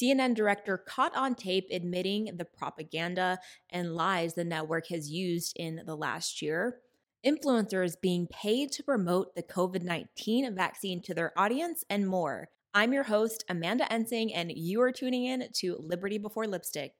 CNN 0.00 0.34
director 0.34 0.78
caught 0.78 1.14
on 1.16 1.34
tape 1.34 1.66
admitting 1.70 2.36
the 2.36 2.44
propaganda 2.44 3.38
and 3.68 3.94
lies 3.94 4.34
the 4.34 4.44
network 4.44 4.88
has 4.88 5.10
used 5.10 5.52
in 5.56 5.82
the 5.84 5.96
last 5.96 6.40
year. 6.40 6.78
Influencers 7.26 8.00
being 8.00 8.26
paid 8.26 8.72
to 8.72 8.82
promote 8.82 9.34
the 9.34 9.42
COVID 9.42 9.82
19 9.82 10.54
vaccine 10.54 11.02
to 11.02 11.12
their 11.12 11.38
audience, 11.38 11.84
and 11.90 12.08
more. 12.08 12.48
I'm 12.72 12.92
your 12.92 13.02
host, 13.02 13.44
Amanda 13.48 13.84
Ensing, 13.90 14.32
and 14.32 14.50
you 14.52 14.80
are 14.80 14.92
tuning 14.92 15.24
in 15.26 15.48
to 15.56 15.76
Liberty 15.80 16.18
Before 16.18 16.46
Lipstick. 16.46 16.92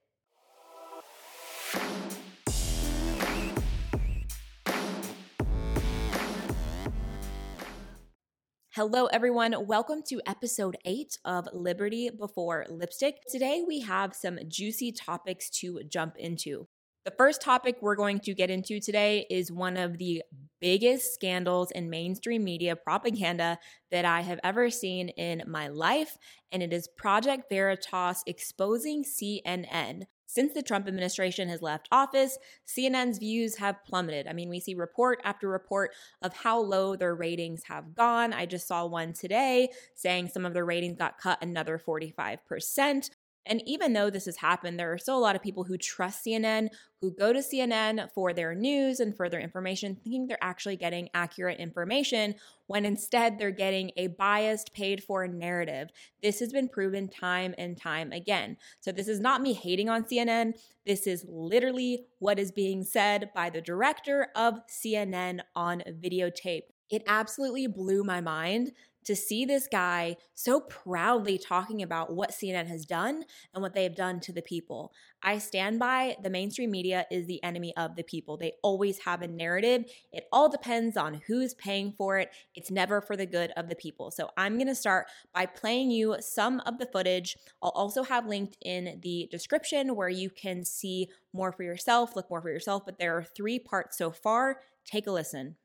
Hello, 8.73 9.07
everyone. 9.07 9.67
Welcome 9.67 10.01
to 10.07 10.21
episode 10.25 10.77
eight 10.85 11.17
of 11.25 11.45
Liberty 11.51 12.09
Before 12.09 12.65
Lipstick. 12.69 13.15
Today, 13.29 13.61
we 13.67 13.81
have 13.81 14.15
some 14.15 14.39
juicy 14.47 14.93
topics 14.93 15.49
to 15.59 15.81
jump 15.89 16.15
into. 16.15 16.69
The 17.03 17.11
first 17.11 17.41
topic 17.41 17.79
we're 17.81 17.97
going 17.97 18.21
to 18.21 18.33
get 18.33 18.49
into 18.49 18.79
today 18.79 19.25
is 19.29 19.51
one 19.51 19.75
of 19.75 19.97
the 19.97 20.23
biggest 20.61 21.13
scandals 21.13 21.71
in 21.71 21.89
mainstream 21.89 22.45
media 22.45 22.77
propaganda 22.77 23.59
that 23.91 24.05
I 24.05 24.21
have 24.21 24.39
ever 24.41 24.69
seen 24.69 25.09
in 25.09 25.43
my 25.47 25.67
life, 25.67 26.17
and 26.53 26.63
it 26.63 26.71
is 26.71 26.87
Project 26.95 27.49
Veritas 27.49 28.23
exposing 28.25 29.03
CNN. 29.03 30.03
Since 30.31 30.53
the 30.53 30.63
Trump 30.63 30.87
administration 30.87 31.49
has 31.49 31.61
left 31.61 31.89
office, 31.91 32.37
CNN's 32.65 33.17
views 33.17 33.57
have 33.57 33.83
plummeted. 33.83 34.27
I 34.27 34.33
mean, 34.33 34.47
we 34.47 34.61
see 34.61 34.75
report 34.75 35.19
after 35.25 35.49
report 35.49 35.91
of 36.21 36.33
how 36.33 36.57
low 36.57 36.95
their 36.95 37.15
ratings 37.15 37.63
have 37.65 37.93
gone. 37.93 38.31
I 38.31 38.45
just 38.45 38.65
saw 38.65 38.85
one 38.85 39.11
today 39.11 39.71
saying 39.93 40.29
some 40.29 40.45
of 40.45 40.53
their 40.53 40.63
ratings 40.63 40.97
got 40.97 41.17
cut 41.17 41.43
another 41.43 41.77
45%. 41.77 43.09
And 43.45 43.61
even 43.65 43.93
though 43.93 44.09
this 44.09 44.25
has 44.25 44.37
happened, 44.37 44.79
there 44.79 44.93
are 44.93 44.97
still 44.97 45.17
a 45.17 45.19
lot 45.19 45.35
of 45.35 45.41
people 45.41 45.63
who 45.63 45.77
trust 45.77 46.25
CNN, 46.25 46.69
who 47.01 47.11
go 47.11 47.33
to 47.33 47.39
CNN 47.39 48.11
for 48.13 48.33
their 48.33 48.53
news 48.53 48.99
and 48.99 49.15
for 49.15 49.29
their 49.29 49.39
information, 49.39 49.95
thinking 49.95 50.27
they're 50.27 50.37
actually 50.41 50.75
getting 50.75 51.09
accurate 51.13 51.59
information 51.59 52.35
when 52.67 52.85
instead 52.85 53.39
they're 53.39 53.51
getting 53.51 53.91
a 53.97 54.07
biased, 54.07 54.73
paid 54.73 55.03
for 55.03 55.27
narrative. 55.27 55.89
This 56.21 56.39
has 56.39 56.53
been 56.53 56.69
proven 56.69 57.07
time 57.07 57.55
and 57.57 57.75
time 57.75 58.11
again. 58.11 58.57
So, 58.79 58.91
this 58.91 59.07
is 59.07 59.19
not 59.19 59.41
me 59.41 59.53
hating 59.53 59.89
on 59.89 60.03
CNN. 60.03 60.53
This 60.85 61.07
is 61.07 61.25
literally 61.27 62.05
what 62.19 62.39
is 62.39 62.51
being 62.51 62.83
said 62.83 63.31
by 63.33 63.49
the 63.49 63.61
director 63.61 64.27
of 64.35 64.61
CNN 64.67 65.41
on 65.55 65.81
videotape. 66.01 66.63
It 66.91 67.03
absolutely 67.07 67.67
blew 67.67 68.03
my 68.03 68.21
mind 68.21 68.73
to 69.05 69.15
see 69.15 69.45
this 69.45 69.67
guy 69.71 70.15
so 70.33 70.59
proudly 70.59 71.37
talking 71.37 71.81
about 71.81 72.13
what 72.13 72.31
CNN 72.31 72.67
has 72.67 72.85
done 72.85 73.23
and 73.53 73.61
what 73.61 73.73
they 73.73 73.83
have 73.83 73.95
done 73.95 74.19
to 74.21 74.33
the 74.33 74.41
people. 74.41 74.93
I 75.23 75.37
stand 75.37 75.79
by 75.79 76.15
the 76.21 76.29
mainstream 76.29 76.71
media 76.71 77.05
is 77.11 77.27
the 77.27 77.43
enemy 77.43 77.73
of 77.77 77.95
the 77.95 78.03
people. 78.03 78.37
They 78.37 78.53
always 78.63 78.99
have 78.99 79.21
a 79.21 79.27
narrative. 79.27 79.85
It 80.11 80.25
all 80.31 80.49
depends 80.49 80.97
on 80.97 81.21
who's 81.27 81.53
paying 81.53 81.93
for 81.97 82.17
it. 82.17 82.31
It's 82.55 82.71
never 82.71 83.01
for 83.01 83.15
the 83.15 83.25
good 83.25 83.51
of 83.55 83.69
the 83.69 83.75
people. 83.75 84.11
So 84.11 84.29
I'm 84.37 84.55
going 84.55 84.67
to 84.67 84.75
start 84.75 85.07
by 85.33 85.45
playing 85.45 85.91
you 85.91 86.17
some 86.19 86.59
of 86.61 86.79
the 86.79 86.87
footage. 86.87 87.37
I'll 87.61 87.71
also 87.71 88.03
have 88.03 88.25
linked 88.25 88.57
in 88.61 88.99
the 89.03 89.27
description 89.31 89.95
where 89.95 90.09
you 90.09 90.29
can 90.29 90.63
see 90.65 91.09
more 91.33 91.51
for 91.51 91.63
yourself, 91.63 92.15
look 92.15 92.29
more 92.29 92.41
for 92.41 92.49
yourself, 92.49 92.83
but 92.85 92.97
there 92.97 93.15
are 93.15 93.23
three 93.23 93.59
parts 93.59 93.97
so 93.97 94.11
far. 94.11 94.61
Take 94.85 95.07
a 95.07 95.11
listen. 95.11 95.55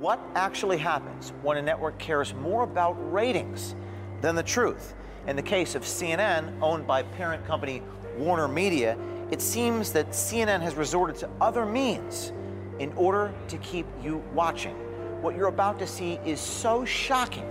What 0.00 0.18
actually 0.34 0.78
happens 0.78 1.34
when 1.42 1.58
a 1.58 1.62
network 1.62 1.98
cares 1.98 2.32
more 2.32 2.62
about 2.62 2.94
ratings 3.12 3.76
than 4.22 4.34
the 4.34 4.42
truth? 4.42 4.94
In 5.26 5.36
the 5.36 5.42
case 5.42 5.74
of 5.74 5.82
CNN, 5.82 6.58
owned 6.62 6.86
by 6.86 7.02
parent 7.02 7.46
company 7.46 7.82
Warner 8.16 8.48
Media, 8.48 8.96
it 9.30 9.42
seems 9.42 9.92
that 9.92 10.08
CNN 10.08 10.62
has 10.62 10.74
resorted 10.74 11.16
to 11.16 11.28
other 11.38 11.66
means 11.66 12.32
in 12.78 12.94
order 12.94 13.30
to 13.48 13.58
keep 13.58 13.84
you 14.02 14.24
watching. 14.32 14.74
What 15.20 15.36
you're 15.36 15.48
about 15.48 15.78
to 15.80 15.86
see 15.86 16.18
is 16.24 16.40
so 16.40 16.82
shocking. 16.86 17.44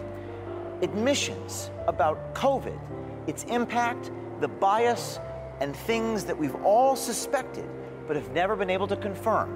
Admissions 0.81 1.69
about 1.85 2.33
COVID, 2.33 2.79
its 3.27 3.43
impact, 3.43 4.09
the 4.41 4.47
bias, 4.47 5.19
and 5.59 5.75
things 5.75 6.25
that 6.25 6.35
we've 6.35 6.55
all 6.63 6.95
suspected 6.95 7.69
but 8.07 8.15
have 8.15 8.31
never 8.31 8.55
been 8.55 8.71
able 8.71 8.87
to 8.87 8.95
confirm 8.95 9.53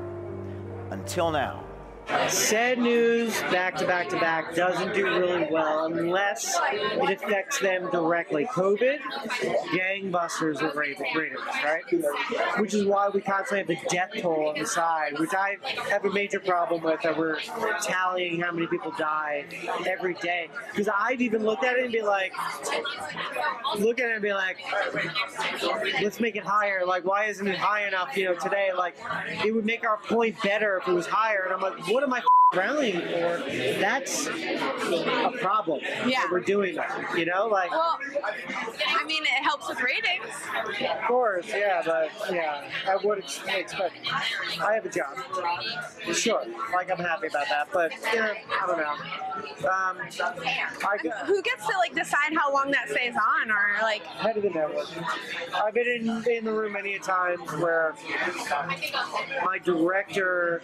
until 0.91 1.31
now. 1.31 1.63
Sad 2.27 2.79
news 2.79 3.39
back 3.43 3.75
to 3.77 3.85
back 3.85 4.09
to 4.09 4.19
back 4.19 4.55
doesn't 4.55 4.93
do 4.93 5.05
really 5.05 5.47
well 5.49 5.85
unless 5.85 6.57
it 6.71 7.21
affects 7.23 7.59
them 7.59 7.89
directly. 7.91 8.45
COVID, 8.45 8.99
gangbusters 9.71 10.61
of 10.61 10.75
ratings, 10.75 11.07
right? 11.63 11.83
Which 12.59 12.73
is 12.73 12.85
why 12.85 13.09
we 13.09 13.21
constantly 13.21 13.59
have 13.59 13.67
the 13.67 13.89
death 13.89 14.11
toll 14.21 14.49
on 14.49 14.59
the 14.59 14.65
side, 14.65 15.17
which 15.17 15.33
I 15.33 15.57
have 15.89 16.05
a 16.05 16.11
major 16.11 16.39
problem 16.39 16.83
with 16.83 17.01
that 17.03 17.17
we're 17.17 17.39
tallying 17.81 18.41
how 18.41 18.51
many 18.51 18.67
people 18.67 18.93
die 18.97 19.45
every 19.87 20.15
day. 20.15 20.49
Because 20.71 20.89
I've 20.89 21.21
even 21.21 21.43
looked 21.43 21.63
at 21.63 21.77
it 21.77 21.83
and 21.83 21.93
be 21.93 22.01
like, 22.01 22.33
look 23.79 23.99
at 23.99 24.09
it 24.09 24.13
and 24.13 24.21
be 24.21 24.33
like, 24.33 24.57
let's 26.01 26.19
make 26.19 26.35
it 26.35 26.43
higher. 26.43 26.85
Like, 26.85 27.05
why 27.05 27.25
isn't 27.25 27.47
it 27.47 27.57
high 27.57 27.87
enough, 27.87 28.15
you 28.17 28.25
know, 28.25 28.35
today? 28.35 28.71
Like, 28.75 28.95
it 29.45 29.53
would 29.53 29.65
make 29.65 29.85
our 29.85 29.97
point 29.97 30.35
better 30.43 30.77
if 30.77 30.87
it 30.87 30.93
was 30.93 31.07
higher. 31.07 31.43
And 31.45 31.53
I'm 31.53 31.61
like, 31.61 31.87
what 31.93 32.03
am 32.03 32.13
I 32.13 32.21
rallying 32.55 33.01
for? 33.01 33.43
That's 33.79 34.27
a 34.27 35.31
problem. 35.39 35.81
Yeah. 36.07 36.25
we're 36.31 36.39
doing 36.39 36.77
you 37.15 37.25
know, 37.25 37.47
like. 37.47 37.71
Well, 37.71 37.99
I 38.87 39.05
mean, 39.05 39.23
it 39.23 39.43
helps 39.43 39.69
with 39.69 39.81
ratings. 39.81 40.25
Of 40.89 41.07
course, 41.07 41.47
yeah, 41.49 41.81
but 41.85 42.09
yeah, 42.31 42.69
I 42.87 42.95
wouldn't 42.97 43.25
expect. 43.47 43.95
I 44.61 44.73
have 44.73 44.85
a 44.85 44.89
job, 44.89 45.17
sure. 46.13 46.43
Like 46.73 46.91
I'm 46.91 46.97
happy 46.97 47.27
about 47.27 47.47
that, 47.49 47.67
but 47.71 47.91
yeah, 48.13 48.33
I 48.61 48.67
don't 48.67 48.77
know. 48.77 48.95
Um, 49.69 49.97
I, 50.83 50.97
Who 51.25 51.41
gets 51.41 51.65
to 51.67 51.77
like 51.77 51.95
decide 51.95 52.33
how 52.35 52.53
long 52.53 52.71
that 52.71 52.89
stays 52.89 53.13
on, 53.15 53.51
or 53.51 53.81
like? 53.81 54.03
Head 54.03 54.37
of 54.37 54.43
the 54.43 54.49
network. 54.49 54.87
I've 55.55 55.73
been 55.73 55.87
in, 55.87 56.23
in 56.29 56.45
the 56.45 56.53
room 56.53 56.73
many 56.73 56.99
times 56.99 57.41
where 57.53 57.95
my 59.43 59.59
director 59.63 60.61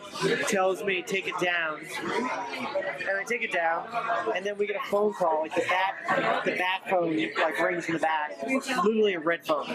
tells 0.47 0.83
me 0.83 1.01
take 1.01 1.28
it 1.28 1.38
down, 1.39 1.78
and 1.81 3.17
I 3.17 3.23
take 3.28 3.41
it 3.41 3.51
down, 3.51 3.88
and 4.35 4.45
then 4.45 4.57
we 4.57 4.67
get 4.67 4.75
a 4.75 4.90
phone 4.90 5.13
call, 5.13 5.41
like 5.41 5.56
the 5.56 5.63
bat, 5.67 6.44
the 6.45 6.51
bat 6.51 6.90
phone, 6.90 7.17
like 7.40 7.59
rings 7.59 7.85
in 7.88 7.94
the 7.94 8.00
back, 8.00 8.31
literally 8.84 9.13
a 9.13 9.19
red 9.19 9.45
phone, 9.45 9.67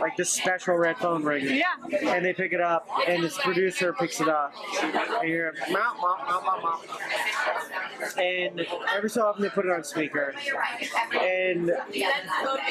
like 0.00 0.16
this 0.16 0.30
special 0.30 0.76
red 0.76 0.96
phone 0.98 1.22
rings. 1.22 1.50
Yeah. 1.50 1.74
And 1.90 2.24
they 2.24 2.32
pick 2.32 2.52
it 2.52 2.60
up, 2.60 2.88
and 3.06 3.22
this 3.22 3.38
producer 3.38 3.92
picks 3.92 4.20
it 4.20 4.28
up, 4.28 4.52
and 4.82 5.28
you're 5.28 5.52
mouth, 5.70 5.96
mouth, 6.00 6.20
mouth, 6.26 6.44
mouth, 6.44 6.62
mouth. 6.62 7.71
And 8.16 8.66
every 8.94 9.10
so 9.10 9.26
often 9.26 9.42
they 9.42 9.48
put 9.48 9.66
it 9.66 9.70
on 9.70 9.84
speaker, 9.84 10.34
and 11.12 11.72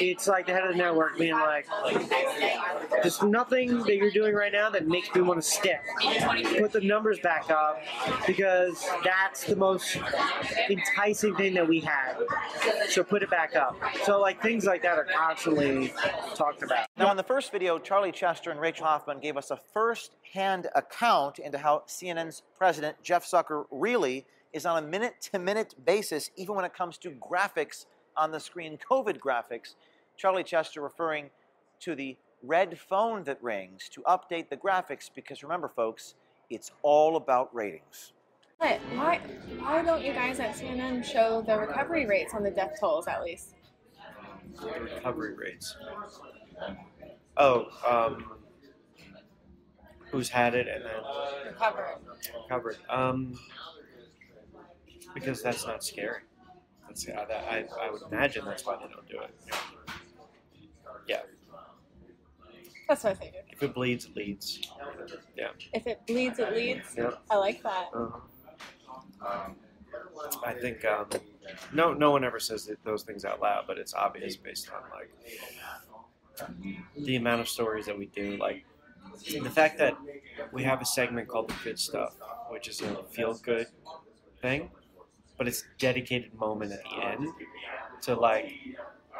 it's 0.00 0.28
like 0.28 0.46
the 0.46 0.52
head 0.52 0.64
of 0.64 0.72
the 0.72 0.78
network 0.78 1.18
being 1.18 1.34
like, 1.34 1.66
"There's 3.02 3.22
nothing 3.22 3.78
that 3.84 3.96
you're 3.96 4.10
doing 4.10 4.34
right 4.34 4.52
now 4.52 4.70
that 4.70 4.86
makes 4.86 5.14
me 5.14 5.22
want 5.22 5.42
to 5.42 5.48
stick. 5.48 5.80
Put 6.58 6.72
the 6.72 6.80
numbers 6.80 7.18
back 7.20 7.50
up 7.50 7.80
because 8.26 8.84
that's 9.04 9.44
the 9.44 9.56
most 9.56 9.98
enticing 10.68 11.34
thing 11.36 11.54
that 11.54 11.66
we 11.66 11.80
have. 11.80 12.22
So 12.88 13.02
put 13.02 13.22
it 13.22 13.30
back 13.30 13.56
up. 13.56 13.76
So 14.04 14.20
like 14.20 14.42
things 14.42 14.64
like 14.64 14.82
that 14.82 14.98
are 14.98 15.04
constantly 15.04 15.92
talked 16.34 16.62
about. 16.62 16.86
Now, 16.96 17.10
in 17.10 17.16
the 17.16 17.22
first 17.22 17.52
video, 17.52 17.78
Charlie 17.78 18.12
Chester 18.12 18.50
and 18.50 18.60
Rachel 18.60 18.86
Hoffman 18.86 19.20
gave 19.20 19.36
us 19.36 19.50
a 19.50 19.58
first 19.72 20.16
hand 20.34 20.68
account 20.74 21.38
into 21.38 21.58
how 21.58 21.82
CNN's 21.86 22.42
president, 22.56 22.96
Jeff 23.02 23.24
Zucker, 23.24 23.64
really 23.70 24.26
is 24.52 24.66
on 24.66 24.82
a 24.82 24.86
minute 24.86 25.14
to 25.32 25.38
minute 25.38 25.74
basis, 25.84 26.30
even 26.36 26.54
when 26.54 26.64
it 26.64 26.74
comes 26.74 26.98
to 26.98 27.10
graphics 27.10 27.86
on 28.16 28.30
the 28.30 28.40
screen, 28.40 28.78
COVID 28.90 29.18
graphics. 29.18 29.74
Charlie 30.16 30.44
Chester 30.44 30.80
referring 30.82 31.30
to 31.80 31.94
the 31.94 32.16
red 32.42 32.78
phone 32.78 33.24
that 33.24 33.42
rings 33.42 33.88
to 33.90 34.02
update 34.02 34.50
the 34.50 34.56
graphics 34.56 35.08
because 35.14 35.42
remember, 35.42 35.68
folks, 35.68 36.14
it's 36.50 36.70
all 36.82 37.16
about 37.16 37.54
ratings. 37.54 38.12
But 38.60 38.78
why 38.94 39.20
why 39.58 39.82
don't 39.82 40.04
you 40.04 40.12
guys 40.12 40.38
at 40.38 40.54
CNN 40.54 41.04
show 41.04 41.42
the 41.44 41.58
recovery 41.58 42.06
rates 42.06 42.32
on 42.34 42.42
the 42.42 42.50
death 42.50 42.76
tolls 42.78 43.06
at 43.08 43.22
least? 43.24 43.54
the 44.60 44.80
recovery 44.80 45.34
rates. 45.34 45.74
Oh, 47.38 47.66
um, 47.88 48.32
who's 50.10 50.28
had 50.28 50.54
it 50.54 50.68
and 50.68 50.84
then 50.84 51.52
Recovered. 51.52 51.98
recovered? 52.42 52.76
Um, 52.90 53.38
because 55.14 55.42
that's 55.42 55.66
not 55.66 55.84
scary. 55.84 56.20
That's 56.86 57.06
yeah, 57.06 57.24
that, 57.24 57.44
I 57.50 57.64
I 57.80 57.90
would 57.90 58.02
imagine 58.10 58.44
that's 58.44 58.66
why 58.66 58.76
they 58.76 58.92
don't 58.92 59.08
do 59.08 59.20
it. 59.20 59.34
Yeah, 61.08 61.20
That's 62.88 63.04
what 63.04 63.12
I 63.12 63.14
figured. 63.14 63.44
if 63.50 63.62
it 63.62 63.74
bleeds, 63.74 64.04
it 64.04 64.16
leads. 64.16 64.60
Yeah. 65.36 65.48
If 65.72 65.86
it 65.86 66.06
bleeds, 66.06 66.38
it 66.38 66.52
leads. 66.54 66.94
Yeah. 66.96 67.10
I 67.30 67.36
like 67.36 67.62
that. 67.62 67.88
Uh-huh. 67.94 69.50
I 70.44 70.52
think 70.54 70.84
um, 70.84 71.06
no 71.72 71.92
no 71.92 72.10
one 72.10 72.24
ever 72.24 72.40
says 72.40 72.70
those 72.84 73.02
things 73.02 73.24
out 73.24 73.40
loud, 73.40 73.64
but 73.66 73.78
it's 73.78 73.94
obvious 73.94 74.36
based 74.36 74.70
on 74.70 74.82
like 74.90 75.10
the 76.96 77.16
amount 77.16 77.40
of 77.40 77.48
stories 77.48 77.86
that 77.86 77.96
we 77.98 78.06
do. 78.06 78.36
Like 78.36 78.64
the 79.30 79.50
fact 79.50 79.78
that 79.78 79.96
we 80.52 80.62
have 80.62 80.80
a 80.80 80.84
segment 80.84 81.28
called 81.28 81.48
the 81.50 81.54
good 81.64 81.78
stuff, 81.78 82.14
which 82.50 82.68
is 82.68 82.80
a 82.80 83.02
feel 83.10 83.34
good 83.34 83.66
thing, 84.40 84.70
but 85.42 85.48
it's 85.48 85.64
dedicated 85.76 86.32
moment 86.38 86.70
at 86.70 86.78
the 86.84 87.04
end 87.04 87.28
to 88.00 88.14
like 88.14 88.54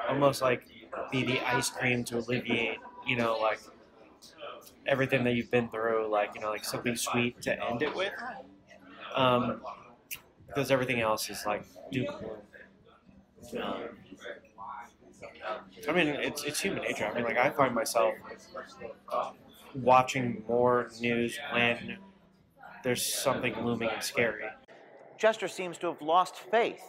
almost 0.09 0.41
like 0.41 0.63
be 1.11 1.25
the 1.25 1.41
ice 1.41 1.69
cream 1.69 2.05
to 2.05 2.19
alleviate, 2.19 2.79
you 3.09 3.17
know, 3.17 3.37
like 3.41 3.59
everything 4.87 5.25
that 5.25 5.33
you've 5.35 5.51
been 5.51 5.69
through, 5.69 6.07
like 6.09 6.31
you 6.37 6.41
know, 6.41 6.51
like 6.51 6.65
something 6.65 6.95
sweet 6.95 7.43
to 7.43 7.61
end 7.71 7.83
it 7.83 7.93
with. 7.97 8.13
Um, 9.17 9.61
because 10.47 10.71
everything 10.71 11.01
else 11.01 11.29
is 11.29 11.45
like 11.45 11.65
gloom. 11.93 12.07
Um, 13.61 13.89
I 15.89 15.93
mean, 15.93 16.07
it's 16.07 16.45
it's 16.45 16.61
human 16.61 16.85
nature. 16.85 17.05
I 17.05 17.13
mean, 17.15 17.25
like 17.25 17.37
I 17.37 17.51
find 17.51 17.75
myself 17.75 18.15
watching 19.75 20.45
more 20.49 20.91
news 21.01 21.39
when 21.53 21.99
there's 22.85 23.05
something 23.05 23.55
looming 23.65 23.91
and 23.91 24.03
scary. 24.03 24.45
Chester 25.23 25.47
seems 25.47 25.79
to 25.79 25.87
have 25.87 26.03
lost 26.03 26.35
faith 26.35 26.83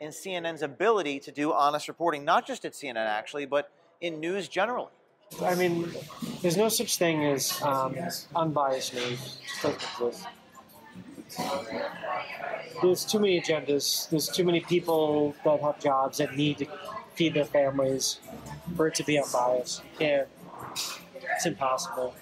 in 0.00 0.08
CNN's 0.08 0.62
ability 0.62 1.20
to 1.20 1.30
do 1.30 1.52
honest 1.52 1.86
reporting, 1.86 2.24
not 2.24 2.46
just 2.46 2.64
at 2.64 2.72
CNN 2.72 3.04
actually, 3.04 3.44
but 3.44 3.70
in 4.00 4.20
news 4.20 4.48
generally. 4.48 4.94
I 5.42 5.54
mean, 5.54 5.92
there's 6.40 6.56
no 6.56 6.70
such 6.70 6.96
thing 6.96 7.26
as 7.26 7.60
um, 7.60 7.94
unbiased 8.34 8.94
news. 8.94 9.38
There's 12.80 13.04
too 13.04 13.18
many 13.18 13.38
agendas. 13.38 14.08
There's 14.08 14.30
too 14.30 14.44
many 14.44 14.60
people 14.60 15.34
that 15.44 15.60
have 15.60 15.78
jobs 15.78 16.16
that 16.16 16.34
need 16.34 16.56
to 16.58 16.66
feed 17.14 17.34
their 17.34 17.44
families 17.44 18.18
for 18.76 18.86
it 18.86 18.94
to 18.94 19.04
be 19.04 19.18
unbiased. 19.18 19.82
And 20.00 20.26
it's 21.34 21.44
impossible. 21.44 22.14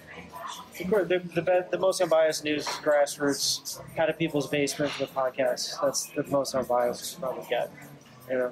The, 0.77 1.21
the, 1.35 1.67
the 1.69 1.77
most 1.77 2.01
unbiased 2.01 2.43
news 2.43 2.67
is 2.67 2.75
grassroots, 2.75 3.79
out 3.97 4.09
of 4.09 4.17
people's 4.17 4.47
basements 4.47 4.97
with 4.99 5.13
podcasts. 5.13 5.79
That's 5.81 6.07
the 6.07 6.23
most 6.23 6.55
unbiased 6.55 7.13
you 7.13 7.19
probably 7.19 7.45
get. 7.47 7.71
You 8.29 8.37
know. 8.37 8.51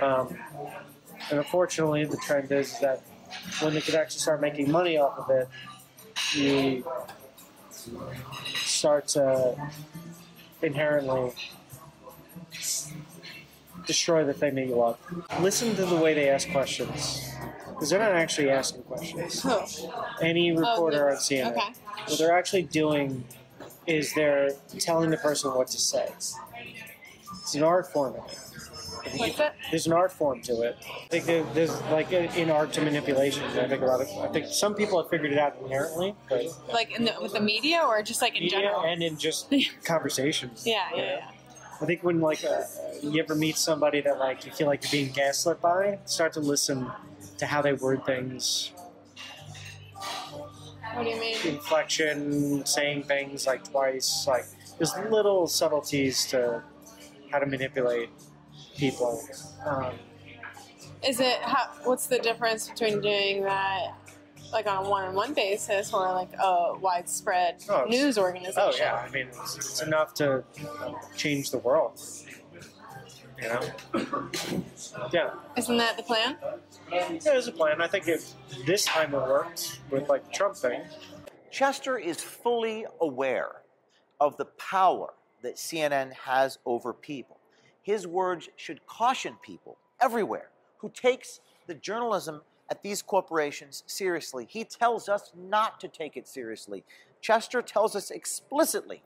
Um, 0.00 0.38
and 1.30 1.38
unfortunately, 1.38 2.04
the 2.04 2.16
trend 2.16 2.50
is 2.52 2.78
that 2.80 3.02
when 3.60 3.74
they 3.74 3.80
could 3.80 3.94
actually 3.94 4.20
start 4.20 4.40
making 4.40 4.70
money 4.70 4.96
off 4.96 5.18
of 5.18 5.30
it, 5.30 5.48
you 6.34 6.84
start 8.54 9.08
to 9.08 9.70
inherently 10.62 11.32
destroy 13.86 14.24
the 14.24 14.34
thing 14.34 14.54
that 14.54 14.66
you 14.66 14.74
love. 14.74 14.98
Listen 15.40 15.74
to 15.76 15.84
the 15.84 15.96
way 15.96 16.14
they 16.14 16.28
ask 16.28 16.50
questions. 16.50 17.28
Because 17.80 17.88
they're 17.90 17.98
not 17.98 18.12
actually 18.12 18.50
asking 18.50 18.82
questions. 18.82 19.46
Any 20.20 20.52
reporter 20.52 21.08
on 21.08 21.16
CNN. 21.16 21.52
Okay. 21.52 21.72
What 22.08 22.18
they're 22.18 22.36
actually 22.36 22.64
doing 22.64 23.24
is 23.86 24.12
they're 24.12 24.50
telling 24.78 25.08
the 25.08 25.16
person 25.16 25.50
what 25.54 25.68
to 25.68 25.78
say. 25.78 26.06
It's 26.14 27.54
an 27.54 27.62
art 27.62 27.90
form. 27.90 28.12
What's 29.16 29.38
that? 29.38 29.56
There's 29.70 29.86
an 29.86 29.94
art 29.94 30.12
form 30.12 30.42
to 30.42 30.60
it. 30.60 30.76
I 30.86 31.08
think 31.08 31.24
there- 31.24 31.42
there's 31.54 31.80
like 31.84 32.12
in 32.12 32.50
art 32.50 32.74
to 32.74 32.82
manipulation. 32.82 33.44
I 33.58 33.66
think 33.66 33.80
a 33.80 33.86
lot 33.86 34.02
of 34.02 34.08
I 34.18 34.28
think 34.28 34.48
some 34.48 34.74
people 34.74 35.00
have 35.00 35.08
figured 35.10 35.32
it 35.32 35.38
out 35.38 35.56
inherently, 35.64 36.14
but 36.28 36.44
Like 36.70 36.94
in 36.94 37.06
the, 37.06 37.14
with 37.18 37.32
the 37.32 37.40
media 37.40 37.80
or 37.82 38.02
just 38.02 38.20
like 38.20 38.36
in 38.36 38.42
media 38.44 38.58
general? 38.60 38.82
and 38.82 39.02
in 39.02 39.16
just 39.16 39.50
conversations. 39.84 40.66
yeah, 40.66 40.88
yeah, 40.94 41.02
yeah. 41.02 41.30
I 41.80 41.86
think 41.86 42.04
when 42.04 42.20
like 42.20 42.44
uh, 42.44 42.60
you 43.02 43.22
ever 43.22 43.34
meet 43.34 43.56
somebody 43.56 44.02
that 44.02 44.18
like 44.18 44.44
you 44.44 44.52
feel 44.52 44.66
like 44.66 44.82
you're 44.84 44.92
being 45.02 45.14
gaslit 45.14 45.62
by, 45.62 45.98
start 46.04 46.34
to 46.34 46.40
listen 46.40 46.86
to 47.40 47.46
how 47.46 47.60
they 47.62 47.72
word 47.72 48.04
things, 48.06 48.72
What 50.94 51.04
do 51.04 51.10
you 51.10 51.18
mean? 51.20 51.36
inflection, 51.46 52.64
saying 52.66 53.04
things 53.04 53.46
like 53.46 53.68
twice. 53.68 54.26
Like 54.28 54.44
there's 54.78 54.96
little 55.10 55.46
subtleties 55.46 56.26
to 56.26 56.62
how 57.30 57.38
to 57.38 57.46
manipulate 57.46 58.10
people. 58.76 59.22
Um, 59.66 59.94
Is 61.06 61.20
it 61.20 61.38
how? 61.40 61.70
What's 61.84 62.06
the 62.06 62.18
difference 62.18 62.68
between 62.68 63.00
doing 63.00 63.42
that, 63.44 63.94
like 64.52 64.66
on 64.66 64.84
a 64.84 64.88
one-on-one 64.90 65.32
basis, 65.32 65.94
or 65.94 66.00
like 66.12 66.32
a 66.38 66.74
widespread 66.78 67.64
Oh, 67.70 67.84
news 67.86 68.18
organization? 68.18 68.62
oh 68.62 68.72
yeah, 68.76 68.96
I 68.96 69.10
mean 69.10 69.28
it's, 69.28 69.56
it's 69.56 69.82
enough 69.82 70.12
to 70.14 70.44
change 71.16 71.50
the 71.50 71.58
world. 71.58 71.98
You 73.42 73.48
know? 73.48 74.30
Yeah. 75.12 75.30
Isn't 75.56 75.76
that 75.78 75.96
the 75.96 76.02
plan? 76.02 76.36
There's 77.22 77.48
a 77.48 77.52
plan. 77.52 77.80
I 77.80 77.86
think 77.86 78.08
if 78.08 78.32
this 78.66 78.84
time 78.84 79.14
it 79.14 79.18
worked 79.18 79.80
with 79.90 80.08
like 80.08 80.24
the 80.26 80.32
Trump 80.32 80.56
thing. 80.56 80.82
Chester 81.50 81.98
is 81.98 82.20
fully 82.20 82.86
aware 83.00 83.62
of 84.20 84.36
the 84.36 84.44
power 84.44 85.14
that 85.42 85.56
CNN 85.56 86.12
has 86.12 86.58
over 86.66 86.92
people. 86.92 87.38
His 87.82 88.06
words 88.06 88.48
should 88.56 88.86
caution 88.86 89.36
people 89.42 89.78
everywhere 90.00 90.50
who 90.78 90.90
takes 90.90 91.40
the 91.66 91.74
journalism 91.74 92.42
at 92.70 92.82
these 92.82 93.02
corporations 93.02 93.82
seriously. 93.86 94.46
He 94.48 94.64
tells 94.64 95.08
us 95.08 95.32
not 95.36 95.80
to 95.80 95.88
take 95.88 96.16
it 96.16 96.28
seriously. 96.28 96.84
Chester 97.20 97.62
tells 97.62 97.96
us 97.96 98.10
explicitly 98.10 99.02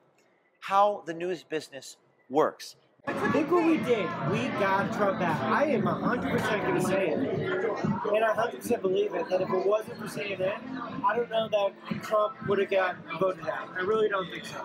how 0.60 1.02
the 1.06 1.14
news 1.14 1.42
business 1.42 1.96
works. 2.28 2.76
Look 3.06 3.50
what 3.50 3.66
we 3.66 3.76
did. 3.78 4.08
We 4.30 4.48
got 4.58 4.90
Trump 4.94 5.18
back. 5.18 5.38
I 5.42 5.64
am 5.64 5.82
100% 5.82 6.62
going 6.62 6.74
to 6.74 6.86
say 6.86 7.08
it. 7.08 7.18
And 7.18 8.24
I 8.24 8.32
100% 8.32 8.80
believe 8.80 9.14
it, 9.14 9.28
that 9.28 9.42
if 9.42 9.50
it 9.50 9.66
wasn't 9.66 9.98
for 9.98 10.04
CNN, 10.04 11.04
I 11.04 11.14
don't 11.14 11.30
know 11.30 11.48
that 11.48 12.02
Trump 12.02 12.34
would 12.48 12.58
have 12.60 12.70
got 12.70 12.96
voted 13.20 13.46
out. 13.46 13.68
I 13.76 13.80
really 13.80 14.08
don't 14.08 14.30
think 14.30 14.46
so. 14.46 14.64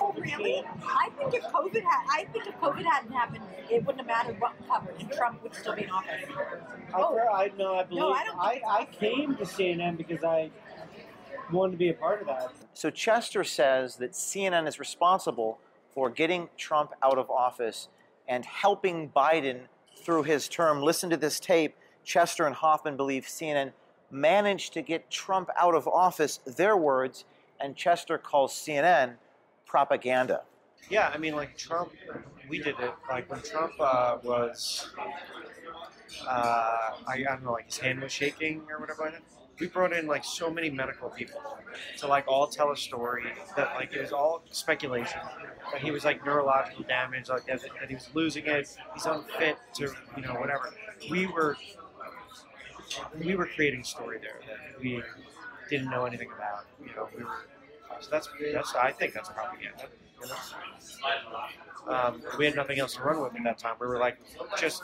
Oh, 0.00 0.12
really? 0.18 0.64
I 0.84 1.10
think 1.16 1.34
if 1.34 1.44
COVID 1.44 1.82
had, 1.82 2.04
I 2.10 2.24
think 2.32 2.48
if 2.48 2.54
COVID 2.56 2.84
hadn't 2.84 3.12
happened, 3.12 3.44
it 3.70 3.84
wouldn't 3.84 3.98
have 3.98 4.06
mattered 4.06 4.40
what 4.40 4.54
coverage, 4.66 5.02
and 5.02 5.12
Trump 5.12 5.42
would 5.44 5.54
still 5.54 5.76
be 5.76 5.84
in 5.84 5.90
office. 5.90 6.24
I, 6.92 7.00
oh. 7.00 7.18
I 7.32 7.52
know, 7.56 7.76
I 7.76 7.84
believe. 7.84 8.00
No, 8.00 8.12
I 8.12 8.24
don't 8.24 8.38
I, 8.38 8.60
I 8.68 8.84
came 8.86 9.36
to 9.36 9.44
CNN 9.44 9.96
because 9.96 10.24
I 10.24 10.50
wanted 11.52 11.72
to 11.72 11.78
be 11.78 11.90
a 11.90 11.94
part 11.94 12.20
of 12.20 12.26
that. 12.26 12.52
So 12.74 12.90
Chester 12.90 13.44
says 13.44 13.96
that 13.96 14.12
CNN 14.12 14.66
is 14.66 14.78
responsible 14.80 15.60
for 15.96 16.10
getting 16.10 16.50
Trump 16.58 16.92
out 17.02 17.16
of 17.16 17.30
office 17.30 17.88
and 18.28 18.44
helping 18.44 19.08
Biden 19.08 19.60
through 19.98 20.24
his 20.24 20.46
term. 20.46 20.82
Listen 20.82 21.08
to 21.08 21.16
this 21.16 21.40
tape. 21.40 21.74
Chester 22.04 22.46
and 22.46 22.54
Hoffman 22.54 22.98
believe 22.98 23.24
CNN 23.24 23.72
managed 24.10 24.74
to 24.74 24.82
get 24.82 25.10
Trump 25.10 25.48
out 25.58 25.74
of 25.74 25.88
office, 25.88 26.38
their 26.44 26.76
words, 26.76 27.24
and 27.58 27.74
Chester 27.74 28.18
calls 28.18 28.52
CNN 28.52 29.14
propaganda. 29.64 30.42
Yeah, 30.90 31.10
I 31.12 31.16
mean, 31.16 31.34
like 31.34 31.56
Trump, 31.56 31.92
we 32.46 32.58
did 32.58 32.78
it. 32.78 32.92
Like 33.08 33.30
when 33.30 33.40
Trump 33.40 33.72
uh, 33.80 34.18
was, 34.22 34.90
uh, 36.28 36.28
I, 36.28 37.14
I 37.14 37.22
don't 37.22 37.42
know, 37.42 37.52
like 37.52 37.66
his 37.66 37.78
hand 37.78 38.02
was 38.02 38.12
shaking 38.12 38.60
or 38.70 38.78
whatever. 38.78 39.04
Like. 39.04 39.22
We 39.58 39.68
brought 39.68 39.92
in 39.92 40.06
like 40.06 40.24
so 40.24 40.50
many 40.50 40.70
medical 40.70 41.08
people 41.08 41.40
to 41.98 42.06
like 42.06 42.28
all 42.28 42.46
tell 42.46 42.72
a 42.72 42.76
story 42.76 43.24
that 43.56 43.74
like 43.74 43.92
it 43.94 44.00
was 44.00 44.12
all 44.12 44.42
speculation. 44.50 45.20
That 45.72 45.80
he 45.80 45.90
was 45.90 46.04
like 46.04 46.24
neurological 46.24 46.84
damage, 46.84 47.28
like 47.28 47.46
that, 47.46 47.62
that 47.62 47.88
he 47.88 47.94
was 47.94 48.08
losing 48.14 48.46
it. 48.46 48.76
He's 48.94 49.06
unfit 49.06 49.56
to, 49.74 49.92
you 50.16 50.22
know, 50.22 50.34
whatever. 50.34 50.74
We 51.10 51.26
were, 51.26 51.56
we 53.18 53.34
were 53.34 53.46
creating 53.46 53.80
a 53.80 53.84
story 53.84 54.18
there 54.20 54.40
that 54.46 54.80
we 54.80 55.02
didn't 55.70 55.90
know 55.90 56.04
anything 56.04 56.28
about. 56.34 56.66
You 56.80 56.94
know, 56.94 57.08
we 57.16 57.24
were. 57.24 57.30
So 58.00 58.10
that's 58.10 58.28
that's 58.52 58.74
I 58.74 58.92
think 58.92 59.14
that's 59.14 59.30
propaganda. 59.30 59.84
You 60.20 60.28
know? 61.88 61.94
um, 61.94 62.22
we 62.38 62.44
had 62.44 62.56
nothing 62.56 62.78
else 62.78 62.94
to 62.96 63.02
run 63.02 63.20
with 63.20 63.34
at 63.36 63.44
that 63.44 63.58
time. 63.58 63.76
We 63.80 63.86
were 63.86 63.98
like 63.98 64.18
just 64.58 64.82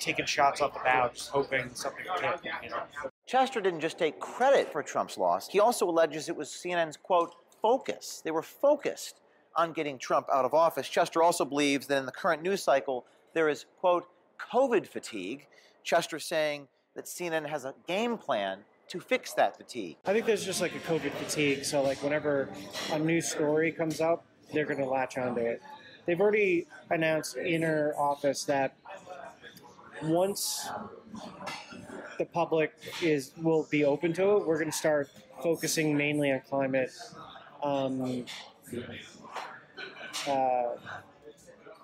taking 0.00 0.26
shots 0.26 0.60
off 0.60 0.74
the 0.74 0.80
bow, 0.80 1.10
just 1.12 1.30
hoping 1.30 1.70
something 1.74 2.04
would 2.12 2.24
hit. 2.24 2.40
You 2.62 2.70
know? 2.70 2.82
Chester 3.26 3.60
didn't 3.60 3.80
just 3.80 3.98
take 3.98 4.20
credit 4.20 4.70
for 4.70 4.82
Trump's 4.82 5.18
loss, 5.18 5.48
he 5.48 5.60
also 5.60 5.88
alleges 5.88 6.28
it 6.28 6.36
was 6.36 6.48
CNN's, 6.48 6.96
quote, 6.96 7.34
focus. 7.62 8.20
They 8.24 8.30
were 8.30 8.42
focused 8.42 9.20
on 9.56 9.72
getting 9.72 9.98
Trump 9.98 10.26
out 10.32 10.44
of 10.44 10.52
office. 10.52 10.88
Chester 10.88 11.22
also 11.22 11.44
believes 11.44 11.86
that 11.86 11.98
in 11.98 12.06
the 12.06 12.12
current 12.12 12.42
news 12.42 12.62
cycle, 12.62 13.06
there 13.34 13.48
is, 13.48 13.66
quote, 13.80 14.06
COVID 14.52 14.86
fatigue. 14.86 15.46
Chester 15.82 16.18
saying 16.18 16.68
that 16.94 17.06
CNN 17.06 17.46
has 17.46 17.64
a 17.64 17.74
game 17.86 18.18
plan 18.18 18.60
to 18.88 19.00
fix 19.00 19.32
that 19.34 19.56
fatigue. 19.56 19.96
I 20.04 20.12
think 20.12 20.26
there's 20.26 20.44
just 20.44 20.60
like 20.60 20.74
a 20.74 20.78
COVID 20.80 21.12
fatigue. 21.12 21.64
So 21.64 21.82
like 21.82 22.02
whenever 22.02 22.48
a 22.92 22.98
new 22.98 23.20
story 23.20 23.72
comes 23.72 24.00
up, 24.00 24.24
they're 24.52 24.66
going 24.66 24.78
to 24.78 24.86
latch 24.86 25.16
onto 25.18 25.40
it. 25.40 25.62
They've 26.06 26.20
already 26.20 26.66
announced 26.90 27.36
inner 27.36 27.94
office 27.96 28.44
that 28.44 28.74
once 30.08 30.68
the 32.18 32.24
public 32.24 32.72
is 33.02 33.32
will 33.42 33.66
be 33.70 33.84
open 33.84 34.12
to 34.14 34.36
it, 34.36 34.46
we're 34.46 34.58
going 34.58 34.70
to 34.70 34.76
start 34.76 35.10
focusing 35.42 35.96
mainly 35.96 36.32
on 36.32 36.40
climate. 36.48 36.90
Um, 37.62 38.24
uh, 40.28 40.64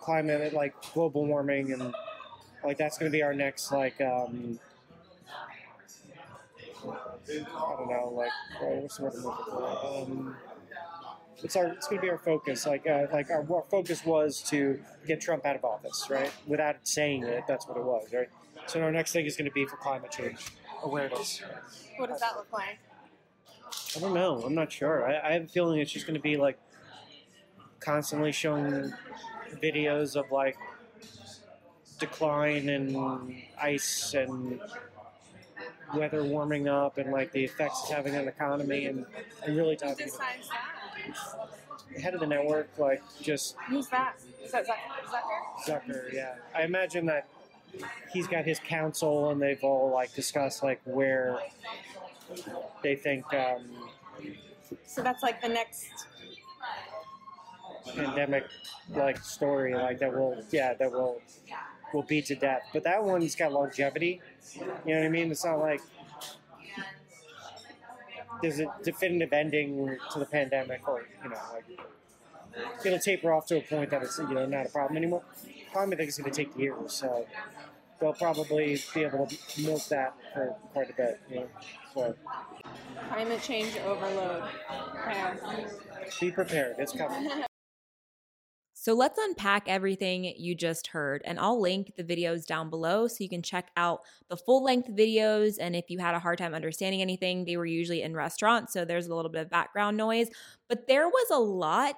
climate, 0.00 0.53
like 0.53 0.75
global 0.93 1.27
warming, 1.27 1.73
and 1.73 1.95
like 2.65 2.79
that's 2.79 2.99
going 2.99 3.11
to 3.11 3.17
be 3.17 3.23
our 3.23 3.35
next 3.35 3.73
like 3.73 4.00
um, 4.00 4.59
I 6.87 7.77
don't 7.77 7.89
know, 7.89 8.12
like 8.15 8.31
what's 8.61 8.97
the 8.97 9.05
word 9.05 9.12
I'm 9.17 9.23
looking 9.25 9.45
for? 9.45 9.87
Um, 9.87 10.37
it's 11.42 11.56
our 11.56 11.66
it's 11.68 11.87
going 11.88 12.00
to 12.00 12.02
be 12.02 12.11
our 12.11 12.18
focus. 12.18 12.66
Like 12.66 12.87
uh, 12.87 13.06
like 13.12 13.30
our, 13.30 13.40
our 13.52 13.64
focus 13.70 14.04
was 14.04 14.42
to 14.50 14.80
get 15.06 15.20
Trump 15.20 15.44
out 15.47 15.56
of 15.56 15.64
office, 15.64 16.06
right? 16.11 16.30
Without 16.47 16.76
saying 16.85 17.25
it, 17.25 17.44
that's 17.47 17.66
what 17.66 17.76
it 17.76 17.85
was, 17.85 18.09
right? 18.12 18.28
So 18.66 18.80
our 18.82 18.92
next 18.92 19.12
thing 19.12 19.26
is 19.26 19.37
going 19.37 19.49
to 19.49 19.54
be 19.54 19.66
for 19.66 19.76
climate 19.76 20.11
change 20.11 20.38
awareness. 20.82 21.42
What 21.99 22.11
does 22.11 22.20
that 22.20 22.37
look 22.37 22.52
like? 22.52 22.78
I 23.97 24.00
don't 24.00 24.14
know. 24.14 24.42
I'm 24.42 24.54
not 24.54 24.73
sure. 24.73 25.06
I, 25.06 25.28
I 25.28 25.32
have 25.32 25.44
a 25.44 25.49
feeling 25.49 25.80
it's 25.80 25.92
just 25.92 26.06
going 26.06 26.14
to 26.14 26.23
be 26.23 26.37
like 26.37 26.59
constantly 27.80 28.32
showing 28.32 28.92
videos 29.62 30.16
of 30.16 30.30
like 30.30 30.56
decline 31.99 32.68
in 32.68 33.42
ice 33.61 34.14
and 34.14 34.61
weather 35.94 36.25
warming 36.25 36.68
up 36.68 36.99
and 36.99 37.11
like 37.11 37.32
the 37.32 37.44
effects 37.44 37.80
it's 37.82 37.90
having 37.90 38.16
on 38.16 38.25
the 38.25 38.30
economy 38.30 38.87
and, 38.87 39.04
and 39.44 39.56
really 39.56 39.75
Who 39.75 39.88
talking 39.88 40.09
about 40.09 40.18
decides 40.18 40.49
that? 40.49 40.80
Head 42.00 42.14
of 42.14 42.21
the 42.21 42.26
network, 42.26 42.69
like 42.79 43.02
just 43.21 43.57
Who's 43.69 43.88
that? 43.88 44.14
Is 44.45 44.52
that 44.52 44.67
Zucker? 44.67 45.11
Zucker? 45.67 45.81
Zucker. 45.88 46.12
Yeah, 46.12 46.35
I 46.55 46.62
imagine 46.62 47.07
that 47.07 47.29
he's 48.12 48.26
got 48.26 48.45
his 48.45 48.59
council 48.59 49.31
and 49.31 49.40
they've 49.40 49.62
all 49.62 49.90
like 49.93 50.12
discussed 50.14 50.62
like 50.62 50.81
where 50.85 51.38
they 52.83 52.97
think 52.97 53.25
um, 53.35 53.64
So 54.87 55.02
that's 55.02 55.23
like 55.23 55.40
the 55.43 55.49
next. 55.49 55.88
pandemic 57.97 58.45
like 58.95 59.19
story 59.19 59.75
like 59.75 59.99
that 59.99 60.12
will 60.12 60.37
yeah 60.50 60.75
that 60.75 60.90
will 60.93 61.21
will 61.93 62.02
be 62.02 62.21
to 62.23 62.35
death 62.37 62.62
but 62.73 62.85
that 62.85 63.02
one's 63.02 63.35
got 63.35 63.52
longevity 63.52 64.21
you 64.55 64.95
know 64.95 65.00
what 65.00 65.07
i 65.07 65.09
mean 65.09 65.31
it's 65.31 65.45
not 65.45 65.59
like 65.59 65.81
there's 68.42 68.61
a 68.61 68.73
definitive 68.82 69.32
ending 69.32 69.99
to 70.12 70.18
the 70.18 70.26
pandemic 70.26 70.87
or 70.88 71.04
you 71.23 71.30
know 71.30 71.37
like 71.52 71.64
it'll 72.85 72.99
taper 72.99 73.32
off 73.32 73.47
to 73.47 73.59
a 73.59 73.61
point 73.61 73.90
that 73.90 74.02
it's 74.02 74.18
you 74.18 74.28
know 74.28 74.47
not 74.47 74.66
a 74.66 74.68
problem 74.68 74.97
anymore 74.97 75.23
climate 75.73 75.99
thing 75.99 76.09
is 76.09 76.18
going 76.18 76.30
to 76.30 76.44
take 76.44 76.56
years 76.59 76.92
so 76.92 77.26
they'll 78.00 78.12
probably 78.14 78.80
be 78.94 79.04
able 79.04 79.26
to 79.26 79.62
milk 79.62 79.85
that 79.88 80.14
for 80.32 80.54
quite 80.73 80.90
a 80.90 80.94
bit 80.94 81.20
you 81.28 81.37
know 81.37 81.49
so 81.94 82.14
Climate 83.09 83.42
change 83.42 83.76
overload. 83.85 84.44
Yeah. 85.06 85.35
be 86.20 86.30
prepared 86.30 86.76
it's 86.78 86.92
coming 86.92 87.44
So 88.83 88.95
let's 88.95 89.19
unpack 89.19 89.65
everything 89.67 90.33
you 90.39 90.55
just 90.55 90.87
heard, 90.87 91.21
and 91.27 91.39
I'll 91.39 91.61
link 91.61 91.93
the 91.99 92.03
videos 92.03 92.47
down 92.47 92.71
below 92.71 93.09
so 93.09 93.17
you 93.21 93.29
can 93.29 93.43
check 93.43 93.71
out 93.77 94.01
the 94.31 94.39
full 94.39 94.65
length 94.65 94.89
videos. 94.89 95.59
And 95.61 95.77
if 95.77 95.91
you 95.91 95.99
had 95.99 96.15
a 96.15 96.19
hard 96.19 96.39
time 96.39 96.55
understanding 96.55 97.03
anything, 97.03 97.45
they 97.45 97.59
were 97.59 97.67
usually 97.67 98.01
in 98.01 98.17
restaurants, 98.17 98.73
so 98.73 98.87
there's 98.87 99.07
a 99.07 99.15
little 99.15 99.31
bit 99.31 99.43
of 99.43 99.51
background 99.51 99.99
noise. 99.99 100.31
But 100.67 100.89
there 100.89 101.07
was 101.07 101.31
a 101.31 101.39
lot 101.39 101.97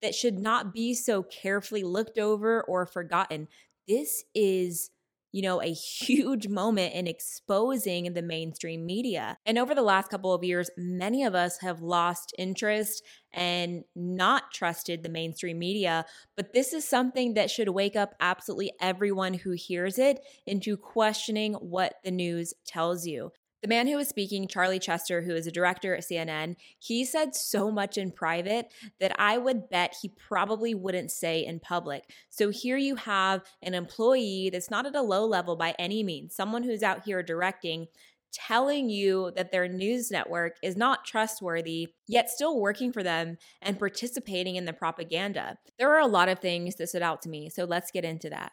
that 0.00 0.14
should 0.14 0.38
not 0.38 0.72
be 0.72 0.94
so 0.94 1.24
carefully 1.24 1.82
looked 1.82 2.18
over 2.18 2.62
or 2.62 2.86
forgotten. 2.86 3.48
This 3.88 4.22
is 4.32 4.90
you 5.32 5.40
know, 5.42 5.62
a 5.62 5.72
huge 5.72 6.46
moment 6.46 6.94
in 6.94 7.06
exposing 7.06 8.12
the 8.12 8.22
mainstream 8.22 8.84
media. 8.84 9.38
And 9.46 9.58
over 9.58 9.74
the 9.74 9.82
last 9.82 10.10
couple 10.10 10.34
of 10.34 10.44
years, 10.44 10.70
many 10.76 11.24
of 11.24 11.34
us 11.34 11.58
have 11.60 11.80
lost 11.80 12.34
interest 12.38 13.02
and 13.32 13.84
not 13.96 14.52
trusted 14.52 15.02
the 15.02 15.08
mainstream 15.08 15.58
media. 15.58 16.04
But 16.36 16.52
this 16.52 16.74
is 16.74 16.86
something 16.86 17.34
that 17.34 17.50
should 17.50 17.70
wake 17.70 17.96
up 17.96 18.14
absolutely 18.20 18.72
everyone 18.80 19.34
who 19.34 19.52
hears 19.52 19.98
it 19.98 20.20
into 20.46 20.76
questioning 20.76 21.54
what 21.54 21.94
the 22.04 22.10
news 22.10 22.52
tells 22.66 23.06
you. 23.06 23.32
The 23.62 23.68
man 23.68 23.86
who 23.86 23.96
was 23.96 24.08
speaking, 24.08 24.48
Charlie 24.48 24.80
Chester, 24.80 25.22
who 25.22 25.36
is 25.36 25.46
a 25.46 25.52
director 25.52 25.94
at 25.94 26.02
CNN, 26.02 26.56
he 26.80 27.04
said 27.04 27.36
so 27.36 27.70
much 27.70 27.96
in 27.96 28.10
private 28.10 28.72
that 28.98 29.14
I 29.20 29.38
would 29.38 29.70
bet 29.70 29.94
he 30.02 30.08
probably 30.08 30.74
wouldn't 30.74 31.12
say 31.12 31.46
in 31.46 31.60
public. 31.60 32.10
So 32.28 32.50
here 32.50 32.76
you 32.76 32.96
have 32.96 33.42
an 33.62 33.74
employee 33.74 34.50
that's 34.52 34.70
not 34.70 34.84
at 34.84 34.96
a 34.96 35.02
low 35.02 35.24
level 35.24 35.54
by 35.54 35.76
any 35.78 36.02
means, 36.02 36.34
someone 36.34 36.64
who's 36.64 36.82
out 36.82 37.04
here 37.04 37.22
directing. 37.22 37.86
Telling 38.34 38.88
you 38.88 39.30
that 39.36 39.52
their 39.52 39.68
news 39.68 40.10
network 40.10 40.56
is 40.62 40.74
not 40.74 41.04
trustworthy, 41.04 41.88
yet 42.08 42.30
still 42.30 42.58
working 42.58 42.90
for 42.90 43.02
them 43.02 43.36
and 43.60 43.78
participating 43.78 44.56
in 44.56 44.64
the 44.64 44.72
propaganda. 44.72 45.58
There 45.78 45.94
are 45.94 46.00
a 46.00 46.06
lot 46.06 46.30
of 46.30 46.38
things 46.38 46.76
that 46.76 46.88
stood 46.88 47.02
out 47.02 47.20
to 47.22 47.28
me, 47.28 47.50
so 47.50 47.64
let's 47.64 47.90
get 47.90 48.06
into 48.06 48.30
that. 48.30 48.52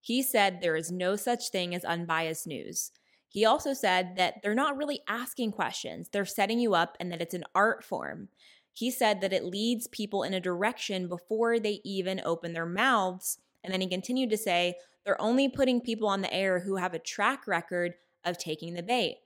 He 0.00 0.22
said 0.22 0.60
there 0.60 0.76
is 0.76 0.92
no 0.92 1.16
such 1.16 1.50
thing 1.50 1.74
as 1.74 1.84
unbiased 1.84 2.46
news. 2.46 2.92
He 3.28 3.44
also 3.44 3.74
said 3.74 4.16
that 4.16 4.36
they're 4.42 4.54
not 4.54 4.76
really 4.76 5.00
asking 5.08 5.52
questions, 5.52 6.08
they're 6.08 6.24
setting 6.24 6.58
you 6.58 6.74
up 6.74 6.96
and 6.98 7.12
that 7.12 7.20
it's 7.20 7.34
an 7.34 7.44
art 7.54 7.84
form. 7.84 8.28
He 8.72 8.90
said 8.90 9.20
that 9.20 9.32
it 9.32 9.44
leads 9.44 9.88
people 9.88 10.22
in 10.22 10.34
a 10.34 10.40
direction 10.40 11.08
before 11.08 11.58
they 11.58 11.80
even 11.84 12.20
open 12.24 12.52
their 12.52 12.66
mouths. 12.66 13.38
And 13.64 13.72
then 13.72 13.80
he 13.80 13.88
continued 13.88 14.30
to 14.30 14.36
say 14.36 14.76
they're 15.04 15.20
only 15.20 15.48
putting 15.48 15.80
people 15.80 16.08
on 16.08 16.22
the 16.22 16.32
air 16.32 16.60
who 16.60 16.76
have 16.76 16.94
a 16.94 16.98
track 16.98 17.46
record 17.46 17.94
of 18.24 18.38
taking 18.38 18.74
the 18.74 18.82
bait. 18.82 19.16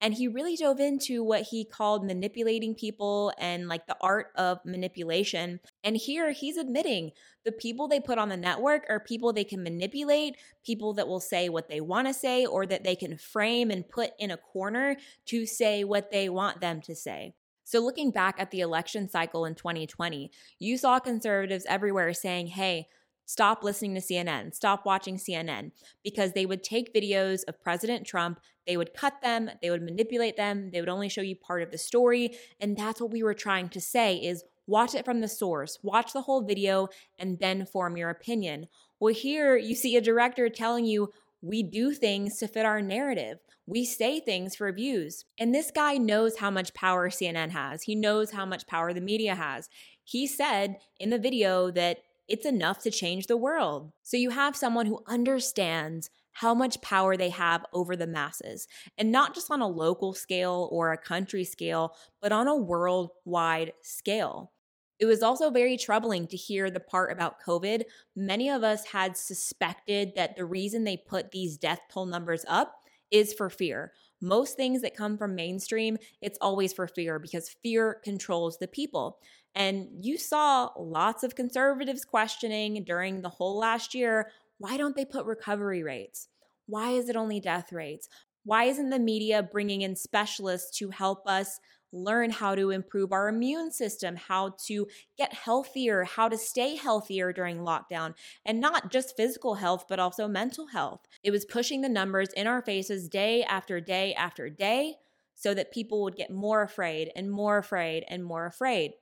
And 0.00 0.14
he 0.14 0.28
really 0.28 0.56
dove 0.56 0.80
into 0.80 1.22
what 1.22 1.42
he 1.42 1.64
called 1.64 2.06
manipulating 2.06 2.74
people 2.74 3.32
and 3.38 3.68
like 3.68 3.86
the 3.86 3.96
art 4.00 4.28
of 4.34 4.64
manipulation. 4.64 5.60
And 5.84 5.96
here 5.96 6.32
he's 6.32 6.56
admitting 6.56 7.12
the 7.44 7.52
people 7.52 7.86
they 7.86 8.00
put 8.00 8.18
on 8.18 8.30
the 8.30 8.36
network 8.36 8.86
are 8.88 9.00
people 9.00 9.32
they 9.32 9.44
can 9.44 9.62
manipulate, 9.62 10.36
people 10.64 10.94
that 10.94 11.08
will 11.08 11.20
say 11.20 11.48
what 11.48 11.68
they 11.68 11.80
want 11.80 12.06
to 12.06 12.14
say, 12.14 12.46
or 12.46 12.66
that 12.66 12.84
they 12.84 12.96
can 12.96 13.16
frame 13.18 13.70
and 13.70 13.88
put 13.88 14.10
in 14.18 14.30
a 14.30 14.36
corner 14.36 14.96
to 15.26 15.46
say 15.46 15.84
what 15.84 16.10
they 16.10 16.28
want 16.28 16.60
them 16.60 16.80
to 16.82 16.94
say. 16.94 17.34
So, 17.64 17.78
looking 17.78 18.10
back 18.10 18.34
at 18.38 18.50
the 18.50 18.60
election 18.60 19.08
cycle 19.08 19.44
in 19.44 19.54
2020, 19.54 20.30
you 20.58 20.76
saw 20.76 20.98
conservatives 20.98 21.64
everywhere 21.68 22.12
saying, 22.14 22.48
hey, 22.48 22.88
stop 23.30 23.62
listening 23.62 23.94
to 23.94 24.00
CNN, 24.00 24.52
stop 24.52 24.84
watching 24.84 25.16
CNN, 25.16 25.70
because 26.02 26.32
they 26.32 26.46
would 26.46 26.64
take 26.64 26.92
videos 26.92 27.44
of 27.46 27.62
President 27.62 28.04
Trump, 28.04 28.40
they 28.66 28.76
would 28.76 28.92
cut 28.92 29.22
them, 29.22 29.48
they 29.62 29.70
would 29.70 29.82
manipulate 29.82 30.36
them, 30.36 30.70
they 30.72 30.80
would 30.80 30.88
only 30.88 31.08
show 31.08 31.20
you 31.20 31.36
part 31.36 31.62
of 31.62 31.70
the 31.70 31.78
story. 31.78 32.36
And 32.60 32.76
that's 32.76 33.00
what 33.00 33.12
we 33.12 33.22
were 33.22 33.34
trying 33.34 33.68
to 33.68 33.80
say 33.80 34.16
is 34.16 34.42
watch 34.66 34.96
it 34.96 35.04
from 35.04 35.20
the 35.20 35.28
source, 35.28 35.78
watch 35.80 36.12
the 36.12 36.22
whole 36.22 36.42
video, 36.42 36.88
and 37.20 37.38
then 37.38 37.66
form 37.66 37.96
your 37.96 38.10
opinion. 38.10 38.66
Well, 38.98 39.14
here 39.14 39.56
you 39.56 39.76
see 39.76 39.94
a 39.94 40.00
director 40.00 40.48
telling 40.48 40.84
you, 40.84 41.12
we 41.40 41.62
do 41.62 41.92
things 41.92 42.36
to 42.38 42.48
fit 42.48 42.66
our 42.66 42.82
narrative. 42.82 43.38
We 43.64 43.84
say 43.84 44.18
things 44.18 44.56
for 44.56 44.72
views. 44.72 45.24
And 45.38 45.54
this 45.54 45.70
guy 45.70 45.98
knows 45.98 46.38
how 46.38 46.50
much 46.50 46.74
power 46.74 47.08
CNN 47.10 47.50
has. 47.50 47.84
He 47.84 47.94
knows 47.94 48.32
how 48.32 48.44
much 48.44 48.66
power 48.66 48.92
the 48.92 49.00
media 49.00 49.36
has. 49.36 49.68
He 50.02 50.26
said 50.26 50.78
in 50.98 51.10
the 51.10 51.18
video 51.18 51.70
that 51.70 51.98
it's 52.30 52.46
enough 52.46 52.78
to 52.80 52.90
change 52.90 53.26
the 53.26 53.36
world. 53.36 53.92
So 54.02 54.16
you 54.16 54.30
have 54.30 54.56
someone 54.56 54.86
who 54.86 55.02
understands 55.06 56.08
how 56.32 56.54
much 56.54 56.80
power 56.80 57.16
they 57.16 57.30
have 57.30 57.66
over 57.72 57.96
the 57.96 58.06
masses, 58.06 58.68
and 58.96 59.10
not 59.10 59.34
just 59.34 59.50
on 59.50 59.60
a 59.60 59.68
local 59.68 60.14
scale 60.14 60.68
or 60.70 60.92
a 60.92 60.96
country 60.96 61.44
scale, 61.44 61.94
but 62.22 62.32
on 62.32 62.46
a 62.46 62.56
worldwide 62.56 63.72
scale. 63.82 64.52
It 65.00 65.06
was 65.06 65.22
also 65.22 65.50
very 65.50 65.76
troubling 65.76 66.26
to 66.28 66.36
hear 66.36 66.70
the 66.70 66.78
part 66.78 67.10
about 67.10 67.42
COVID. 67.44 67.82
Many 68.14 68.48
of 68.48 68.62
us 68.62 68.86
had 68.86 69.16
suspected 69.16 70.12
that 70.14 70.36
the 70.36 70.44
reason 70.44 70.84
they 70.84 70.98
put 70.98 71.32
these 71.32 71.56
death 71.56 71.80
toll 71.90 72.06
numbers 72.06 72.44
up 72.46 72.76
is 73.10 73.32
for 73.32 73.50
fear. 73.50 73.92
Most 74.20 74.56
things 74.56 74.82
that 74.82 74.96
come 74.96 75.16
from 75.16 75.34
mainstream, 75.34 75.96
it's 76.20 76.38
always 76.40 76.72
for 76.72 76.86
fear 76.86 77.18
because 77.18 77.56
fear 77.62 78.00
controls 78.04 78.58
the 78.58 78.68
people. 78.68 79.18
And 79.54 80.04
you 80.04 80.16
saw 80.16 80.70
lots 80.78 81.22
of 81.22 81.34
conservatives 81.34 82.04
questioning 82.04 82.84
during 82.84 83.22
the 83.22 83.28
whole 83.28 83.58
last 83.58 83.94
year 83.94 84.30
why 84.58 84.76
don't 84.76 84.94
they 84.94 85.06
put 85.06 85.24
recovery 85.24 85.82
rates? 85.82 86.28
Why 86.66 86.90
is 86.90 87.08
it 87.08 87.16
only 87.16 87.40
death 87.40 87.72
rates? 87.72 88.08
Why 88.44 88.64
isn't 88.64 88.90
the 88.90 88.98
media 88.98 89.42
bringing 89.42 89.80
in 89.82 89.96
specialists 89.96 90.76
to 90.78 90.90
help 90.90 91.26
us 91.26 91.60
learn 91.92 92.30
how 92.30 92.54
to 92.54 92.70
improve 92.70 93.10
our 93.12 93.28
immune 93.28 93.72
system, 93.72 94.16
how 94.16 94.54
to 94.66 94.86
get 95.16 95.32
healthier, 95.32 96.04
how 96.04 96.28
to 96.28 96.38
stay 96.38 96.76
healthier 96.76 97.32
during 97.32 97.58
lockdown, 97.58 98.14
and 98.44 98.60
not 98.60 98.90
just 98.92 99.16
physical 99.16 99.54
health, 99.54 99.86
but 99.88 99.98
also 99.98 100.28
mental 100.28 100.68
health? 100.68 101.00
It 101.22 101.30
was 101.30 101.44
pushing 101.44 101.80
the 101.80 101.88
numbers 101.88 102.28
in 102.34 102.46
our 102.46 102.62
faces 102.62 103.08
day 103.08 103.42
after 103.42 103.80
day 103.80 104.14
after 104.14 104.48
day 104.48 104.96
so 105.34 105.54
that 105.54 105.72
people 105.72 106.02
would 106.02 106.16
get 106.16 106.30
more 106.30 106.62
afraid 106.62 107.10
and 107.16 107.30
more 107.30 107.58
afraid 107.58 108.04
and 108.08 108.22
more 108.24 108.46
afraid. 108.46 108.92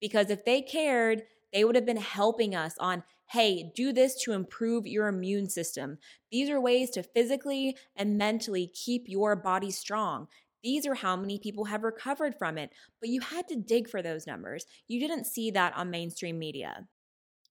Because 0.00 0.30
if 0.30 0.44
they 0.44 0.62
cared, 0.62 1.22
they 1.52 1.64
would 1.64 1.74
have 1.74 1.86
been 1.86 1.96
helping 1.96 2.54
us 2.54 2.74
on, 2.78 3.02
hey, 3.30 3.72
do 3.74 3.92
this 3.92 4.22
to 4.22 4.32
improve 4.32 4.86
your 4.86 5.08
immune 5.08 5.48
system. 5.48 5.98
These 6.30 6.50
are 6.50 6.60
ways 6.60 6.90
to 6.90 7.02
physically 7.02 7.76
and 7.96 8.18
mentally 8.18 8.66
keep 8.66 9.08
your 9.08 9.34
body 9.36 9.70
strong. 9.70 10.28
These 10.62 10.86
are 10.86 10.94
how 10.94 11.16
many 11.16 11.38
people 11.38 11.66
have 11.66 11.84
recovered 11.84 12.34
from 12.36 12.58
it, 12.58 12.70
but 13.00 13.08
you 13.08 13.20
had 13.20 13.46
to 13.48 13.56
dig 13.56 13.88
for 13.88 14.02
those 14.02 14.26
numbers. 14.26 14.66
You 14.88 14.98
didn't 14.98 15.26
see 15.26 15.50
that 15.52 15.76
on 15.76 15.90
mainstream 15.90 16.38
media. 16.38 16.88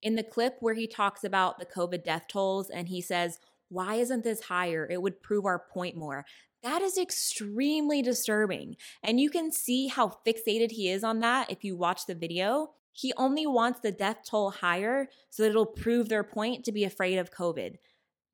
In 0.02 0.16
the 0.16 0.24
clip 0.24 0.58
where 0.60 0.74
he 0.74 0.88
talks 0.88 1.24
about 1.24 1.58
the 1.58 1.66
COVID 1.66 2.04
death 2.04 2.26
tolls 2.28 2.70
and 2.70 2.88
he 2.90 3.02
says, 3.02 3.40
Why 3.70 3.96
isn't 3.96 4.24
this 4.24 4.42
higher? 4.42 4.88
It 4.90 5.02
would 5.02 5.24
prove 5.24 5.46
our 5.46 5.60
point 5.60 5.96
more. 5.96 6.26
That 6.66 6.82
is 6.82 6.98
extremely 6.98 8.02
disturbing. 8.02 8.78
And 9.04 9.20
you 9.20 9.30
can 9.30 9.52
see 9.52 9.88
how 9.88 10.18
fixated 10.26 10.72
he 10.72 10.90
is 10.90 11.04
on 11.04 11.20
that 11.20 11.52
if 11.52 11.64
you 11.64 11.78
watch 11.78 12.08
the 12.08 12.16
video. 12.16 12.72
He 12.92 13.14
only 13.18 13.46
wants 13.46 13.82
the 13.82 13.92
death 13.92 14.22
toll 14.28 14.50
higher 14.50 15.08
so 15.30 15.44
that 15.44 15.50
it'll 15.50 15.68
prove 15.68 16.10
their 16.10 16.24
point 16.24 16.66
to 16.66 16.72
be 16.72 16.84
afraid 16.84 17.20
of 17.20 17.30
COVID. 17.30 17.76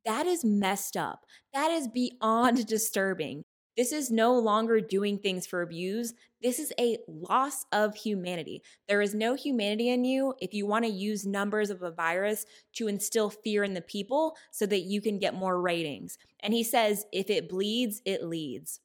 That 0.06 0.28
is 0.28 0.46
messed 0.46 0.96
up. 0.96 1.26
That 1.54 1.72
is 1.72 1.90
beyond 1.90 2.66
disturbing. 2.68 3.44
This 3.82 3.92
is 3.92 4.12
no 4.12 4.38
longer 4.38 4.80
doing 4.80 5.18
things 5.18 5.48
for 5.48 5.64
abuse. 5.64 6.14
This 6.40 6.60
is 6.60 6.72
a 6.80 7.00
loss 7.08 7.66
of 7.72 7.96
humanity. 7.96 8.62
There 8.88 9.02
is 9.02 9.16
no 9.16 9.34
humanity 9.34 9.90
in 9.90 10.06
you 10.06 10.36
if 10.40 10.54
you 10.54 10.68
want 10.68 10.86
to 10.86 10.92
use 10.92 11.26
numbers 11.26 11.72
of 11.72 11.82
a 11.82 11.90
virus 11.90 12.46
to 12.74 12.88
instill 12.88 13.32
fear 13.32 13.64
in 13.64 13.74
the 13.74 13.82
people 13.82 14.36
so 14.52 14.68
that 14.68 14.82
you 14.82 15.02
can 15.02 15.18
get 15.18 15.34
more 15.34 15.60
ratings. 15.60 16.20
And 16.42 16.54
he 16.54 16.64
says, 16.64 17.08
if 17.12 17.32
it 17.32 17.50
bleeds, 17.50 18.04
it 18.06 18.24
leads. 18.24 18.82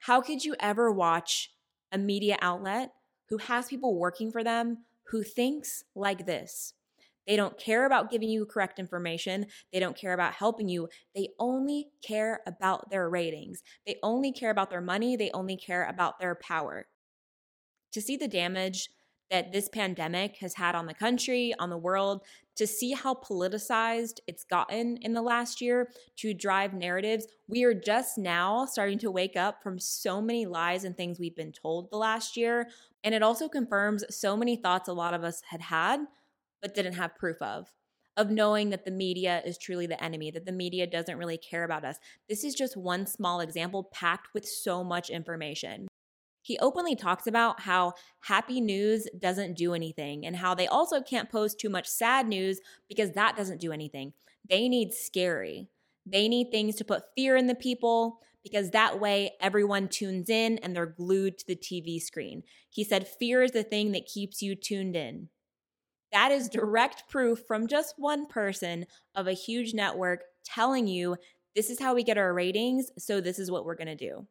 How 0.00 0.20
could 0.20 0.44
you 0.44 0.56
ever 0.60 0.92
watch 0.92 1.50
a 1.90 1.96
media 1.96 2.36
outlet 2.42 2.92
who 3.30 3.38
has 3.38 3.68
people 3.68 3.98
working 3.98 4.30
for 4.30 4.44
them 4.44 4.84
who 5.04 5.22
thinks 5.22 5.84
like 5.94 6.26
this? 6.26 6.74
They 7.26 7.36
don't 7.36 7.58
care 7.58 7.86
about 7.86 8.10
giving 8.10 8.28
you 8.28 8.46
correct 8.46 8.78
information. 8.78 9.46
They 9.72 9.80
don't 9.80 9.96
care 9.96 10.12
about 10.12 10.34
helping 10.34 10.68
you. 10.68 10.88
They 11.14 11.28
only 11.38 11.88
care 12.06 12.40
about 12.46 12.90
their 12.90 13.08
ratings. 13.08 13.62
They 13.86 13.96
only 14.02 14.32
care 14.32 14.50
about 14.50 14.70
their 14.70 14.80
money. 14.80 15.16
They 15.16 15.30
only 15.32 15.56
care 15.56 15.84
about 15.84 16.18
their 16.18 16.34
power. 16.34 16.86
To 17.92 18.00
see 18.00 18.16
the 18.16 18.28
damage 18.28 18.88
that 19.30 19.50
this 19.50 19.68
pandemic 19.68 20.36
has 20.36 20.54
had 20.54 20.74
on 20.74 20.86
the 20.86 20.94
country, 20.94 21.54
on 21.58 21.70
the 21.70 21.78
world, 21.78 22.22
to 22.54 22.66
see 22.66 22.92
how 22.92 23.14
politicized 23.14 24.18
it's 24.26 24.44
gotten 24.44 24.98
in 24.98 25.14
the 25.14 25.22
last 25.22 25.62
year 25.62 25.88
to 26.16 26.34
drive 26.34 26.74
narratives, 26.74 27.26
we 27.48 27.64
are 27.64 27.72
just 27.72 28.18
now 28.18 28.66
starting 28.66 28.98
to 28.98 29.10
wake 29.10 29.36
up 29.36 29.62
from 29.62 29.78
so 29.78 30.20
many 30.20 30.44
lies 30.44 30.84
and 30.84 30.96
things 30.96 31.18
we've 31.18 31.34
been 31.34 31.52
told 31.52 31.90
the 31.90 31.96
last 31.96 32.36
year. 32.36 32.68
And 33.04 33.14
it 33.14 33.22
also 33.22 33.48
confirms 33.48 34.04
so 34.10 34.36
many 34.36 34.56
thoughts 34.56 34.88
a 34.88 34.92
lot 34.92 35.14
of 35.14 35.24
us 35.24 35.40
had 35.48 35.62
had 35.62 36.00
but 36.62 36.74
didn't 36.74 36.94
have 36.94 37.16
proof 37.16 37.42
of 37.42 37.68
of 38.16 38.30
knowing 38.30 38.70
that 38.70 38.84
the 38.84 38.90
media 38.90 39.42
is 39.44 39.56
truly 39.56 39.86
the 39.86 40.02
enemy, 40.02 40.30
that 40.30 40.44
the 40.44 40.52
media 40.52 40.86
doesn't 40.86 41.16
really 41.16 41.38
care 41.38 41.64
about 41.64 41.84
us. 41.84 41.96
This 42.28 42.44
is 42.44 42.54
just 42.54 42.76
one 42.76 43.06
small 43.06 43.40
example 43.40 43.88
packed 43.92 44.28
with 44.34 44.46
so 44.46 44.84
much 44.84 45.08
information. 45.08 45.88
He 46.42 46.58
openly 46.58 46.96
talks 46.96 47.26
about 47.26 47.60
how 47.60 47.94
happy 48.24 48.60
news 48.60 49.08
doesn't 49.18 49.56
do 49.56 49.74
anything 49.74 50.26
and 50.26 50.36
how 50.36 50.54
they 50.54 50.66
also 50.66 51.00
can't 51.00 51.30
post 51.30 51.58
too 51.58 51.70
much 51.70 51.86
sad 51.86 52.26
news 52.26 52.60
because 52.88 53.12
that 53.12 53.36
doesn't 53.36 53.60
do 53.60 53.72
anything. 53.72 54.12
They 54.48 54.68
need 54.68 54.92
scary. 54.92 55.68
They 56.04 56.28
need 56.28 56.50
things 56.50 56.74
to 56.76 56.84
put 56.84 57.04
fear 57.16 57.36
in 57.36 57.46
the 57.46 57.54
people 57.54 58.18
because 58.42 58.70
that 58.70 58.98
way 58.98 59.34
everyone 59.40 59.86
tunes 59.86 60.28
in 60.28 60.58
and 60.58 60.74
they're 60.74 60.84
glued 60.84 61.38
to 61.38 61.46
the 61.46 61.54
TV 61.54 62.00
screen. 62.00 62.42
He 62.68 62.82
said, 62.82 63.06
Fear 63.06 63.44
is 63.44 63.52
the 63.52 63.62
thing 63.62 63.92
that 63.92 64.06
keeps 64.06 64.42
you 64.42 64.56
tuned 64.56 64.96
in. 64.96 65.28
That 66.12 66.30
is 66.30 66.48
direct 66.48 67.08
proof 67.08 67.40
from 67.46 67.66
just 67.66 67.94
one 67.96 68.26
person 68.26 68.86
of 69.14 69.26
a 69.26 69.32
huge 69.32 69.74
network 69.74 70.24
telling 70.44 70.86
you 70.86 71.16
this 71.54 71.70
is 71.70 71.80
how 71.80 71.94
we 71.94 72.02
get 72.02 72.18
our 72.18 72.32
ratings, 72.32 72.90
so 72.98 73.20
this 73.20 73.38
is 73.38 73.50
what 73.50 73.64
we're 73.64 73.76
gonna 73.76 73.96
do. 73.96 74.26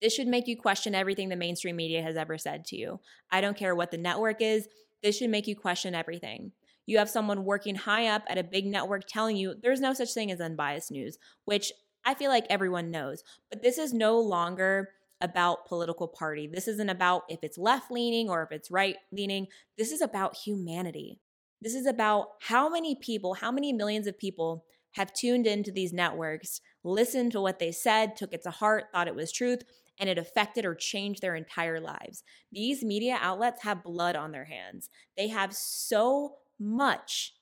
This 0.00 0.14
should 0.14 0.26
make 0.26 0.46
you 0.46 0.56
question 0.56 0.94
everything 0.94 1.28
the 1.28 1.36
mainstream 1.36 1.76
media 1.76 2.02
has 2.02 2.16
ever 2.16 2.36
said 2.36 2.64
to 2.66 2.76
you. 2.76 3.00
I 3.30 3.40
don't 3.40 3.56
care 3.56 3.74
what 3.74 3.90
the 3.90 3.98
network 3.98 4.42
is, 4.42 4.68
this 5.02 5.18
should 5.18 5.30
make 5.30 5.46
you 5.46 5.54
question 5.54 5.94
everything. 5.94 6.52
You 6.86 6.98
have 6.98 7.10
someone 7.10 7.44
working 7.44 7.74
high 7.74 8.08
up 8.08 8.22
at 8.26 8.38
a 8.38 8.42
big 8.44 8.66
network 8.66 9.02
telling 9.06 9.36
you 9.36 9.54
there's 9.62 9.80
no 9.80 9.92
such 9.92 10.12
thing 10.14 10.30
as 10.30 10.40
unbiased 10.40 10.90
news, 10.90 11.18
which 11.44 11.72
I 12.04 12.14
feel 12.14 12.30
like 12.30 12.46
everyone 12.48 12.90
knows. 12.90 13.22
But 13.50 13.62
this 13.62 13.78
is 13.78 13.92
no 13.92 14.18
longer 14.18 14.90
about 15.20 15.66
political 15.66 16.08
party. 16.08 16.48
This 16.52 16.68
isn't 16.68 16.90
about 16.90 17.22
if 17.28 17.40
it's 17.42 17.58
left 17.58 17.90
leaning 17.90 18.28
or 18.28 18.42
if 18.42 18.52
it's 18.52 18.70
right 18.70 18.96
leaning. 19.12 19.46
This 19.78 19.92
is 19.92 20.00
about 20.00 20.36
humanity. 20.36 21.18
This 21.62 21.74
is 21.74 21.86
about 21.86 22.28
how 22.42 22.68
many 22.68 22.94
people, 22.94 23.34
how 23.34 23.50
many 23.50 23.72
millions 23.72 24.06
of 24.06 24.18
people 24.18 24.64
have 24.92 25.12
tuned 25.12 25.46
into 25.46 25.72
these 25.72 25.92
networks, 25.92 26.60
listened 26.84 27.32
to 27.32 27.40
what 27.40 27.58
they 27.58 27.72
said, 27.72 28.16
took 28.16 28.32
it 28.32 28.42
to 28.42 28.50
heart, 28.50 28.84
thought 28.92 29.08
it 29.08 29.14
was 29.14 29.32
truth, 29.32 29.62
and 29.98 30.08
it 30.08 30.18
affected 30.18 30.64
or 30.64 30.74
changed 30.74 31.22
their 31.22 31.34
entire 31.34 31.80
lives. 31.80 32.22
These 32.52 32.82
media 32.82 33.18
outlets 33.20 33.62
have 33.62 33.82
blood 33.82 34.16
on 34.16 34.32
their 34.32 34.44
hands. 34.44 34.90
They 35.16 35.28
have 35.28 35.54
so 35.54 36.34
much 36.58 37.34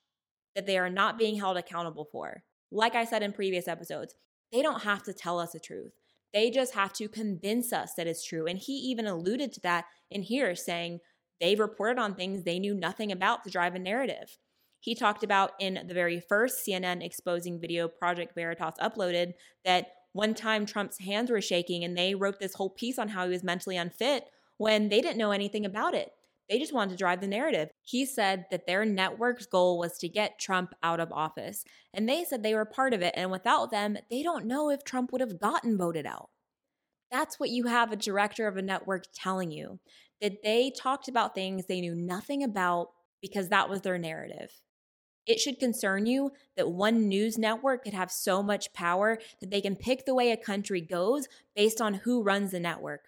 that 0.55 0.67
they 0.67 0.79
are 0.79 0.91
not 0.91 1.19
being 1.19 1.39
held 1.39 1.57
accountable 1.57 2.09
for. 2.11 2.43
Like 2.71 2.95
I 2.95 3.05
said 3.05 3.23
in 3.23 3.33
previous 3.33 3.69
episodes, 3.69 4.15
they 4.53 4.63
don't 4.63 4.83
have 4.83 5.03
to 5.05 5.13
tell 5.13 5.39
us 5.39 5.53
the 5.53 5.61
truth. 5.61 5.93
They 6.33 6.51
just 6.51 6.75
have 6.75 6.93
to 6.95 7.09
convince 7.09 7.73
us 7.73 7.95
that 7.95 8.07
it's 8.07 8.25
true. 8.25 8.47
And 8.47 8.59
he 8.59 8.73
even 8.73 9.07
alluded 9.07 9.53
to 9.53 9.61
that 9.61 9.85
in 10.11 10.23
here, 10.23 10.55
saying 10.55 11.01
they've 11.41 11.61
reported 11.61 12.01
on 12.01 12.15
things 12.15 12.43
they 12.43 12.59
knew 12.59 12.75
nothing 12.75 13.13
about 13.13 13.45
to 13.45 13.51
drive 13.51 13.75
a 13.75 13.79
narrative. 13.79 14.39
He 14.81 14.95
talked 14.95 15.23
about 15.23 15.53
in 15.61 15.85
the 15.87 15.95
very 15.95 16.21
first 16.21 16.67
CNN 16.67 17.05
exposing 17.05 17.61
video 17.61 17.87
Project 17.87 18.35
Veritas 18.35 18.75
uploaded 18.81 19.35
that 19.65 19.93
one 20.13 20.35
time 20.35 20.67
Trump's 20.67 20.99
hands 20.99 21.31
were 21.31 21.41
shaking 21.41 21.85
and 21.85 21.97
they 21.97 22.15
wrote 22.15 22.41
this 22.41 22.55
whole 22.55 22.71
piece 22.71 22.99
on 22.99 23.09
how 23.09 23.25
he 23.25 23.31
was 23.31 23.45
mentally 23.45 23.77
unfit 23.77 24.25
when 24.57 24.89
they 24.89 25.01
didn't 25.01 25.19
know 25.19 25.31
anything 25.31 25.65
about 25.65 25.95
it. 25.95 26.13
They 26.49 26.59
just 26.59 26.75
wanted 26.75 26.91
to 26.91 26.97
drive 26.97 27.21
the 27.21 27.27
narrative. 27.27 27.71
He 27.83 28.05
said 28.05 28.47
that 28.51 28.67
their 28.67 28.85
network's 28.85 29.47
goal 29.47 29.79
was 29.79 29.97
to 29.99 30.09
get 30.09 30.39
Trump 30.39 30.75
out 30.83 31.01
of 31.01 31.13
office. 31.13 31.65
And 31.95 32.09
they 32.09 32.25
said 32.25 32.43
they 32.43 32.55
were 32.55 32.65
part 32.65 32.93
of 32.93 33.01
it. 33.01 33.15
And 33.17 33.31
without 33.31 33.71
them, 33.71 33.97
they 34.11 34.23
don't 34.23 34.47
know 34.47 34.69
if 34.71 34.85
Trump 34.85 35.13
would 35.13 35.21
have 35.21 35.41
gotten 35.41 35.79
voted 35.79 36.07
out. 36.07 36.29
That's 37.11 37.39
what 37.39 37.51
you 37.51 37.67
have 37.67 37.93
a 37.93 37.97
director 37.97 38.47
of 38.47 38.57
a 38.57 38.63
network 38.63 39.05
telling 39.15 39.51
you 39.51 39.79
that 40.21 40.43
they 40.43 40.71
talked 40.71 41.09
about 41.09 41.35
things 41.35 41.67
they 41.67 41.81
knew 41.81 41.95
nothing 41.95 42.43
about 42.43 42.89
because 43.21 43.49
that 43.49 43.69
was 43.69 43.83
their 43.83 43.99
narrative. 43.99 44.51
It 45.27 45.39
should 45.39 45.59
concern 45.59 46.07
you 46.07 46.33
that 46.57 46.71
one 46.71 47.09
news 47.09 47.39
network 47.39 47.85
could 47.85 47.95
have 47.95 48.11
so 48.11 48.43
much 48.43 48.73
power 48.73 49.19
that 49.41 49.51
they 49.51 49.61
can 49.61 49.77
pick 49.77 50.05
the 50.05 50.15
way 50.15 50.33
a 50.33 50.37
country 50.37 50.81
goes 50.81 51.29
based 51.55 51.81
on 51.81 51.95
who 51.95 52.23
runs 52.23 52.51
the 52.51 52.61
network 52.61 53.03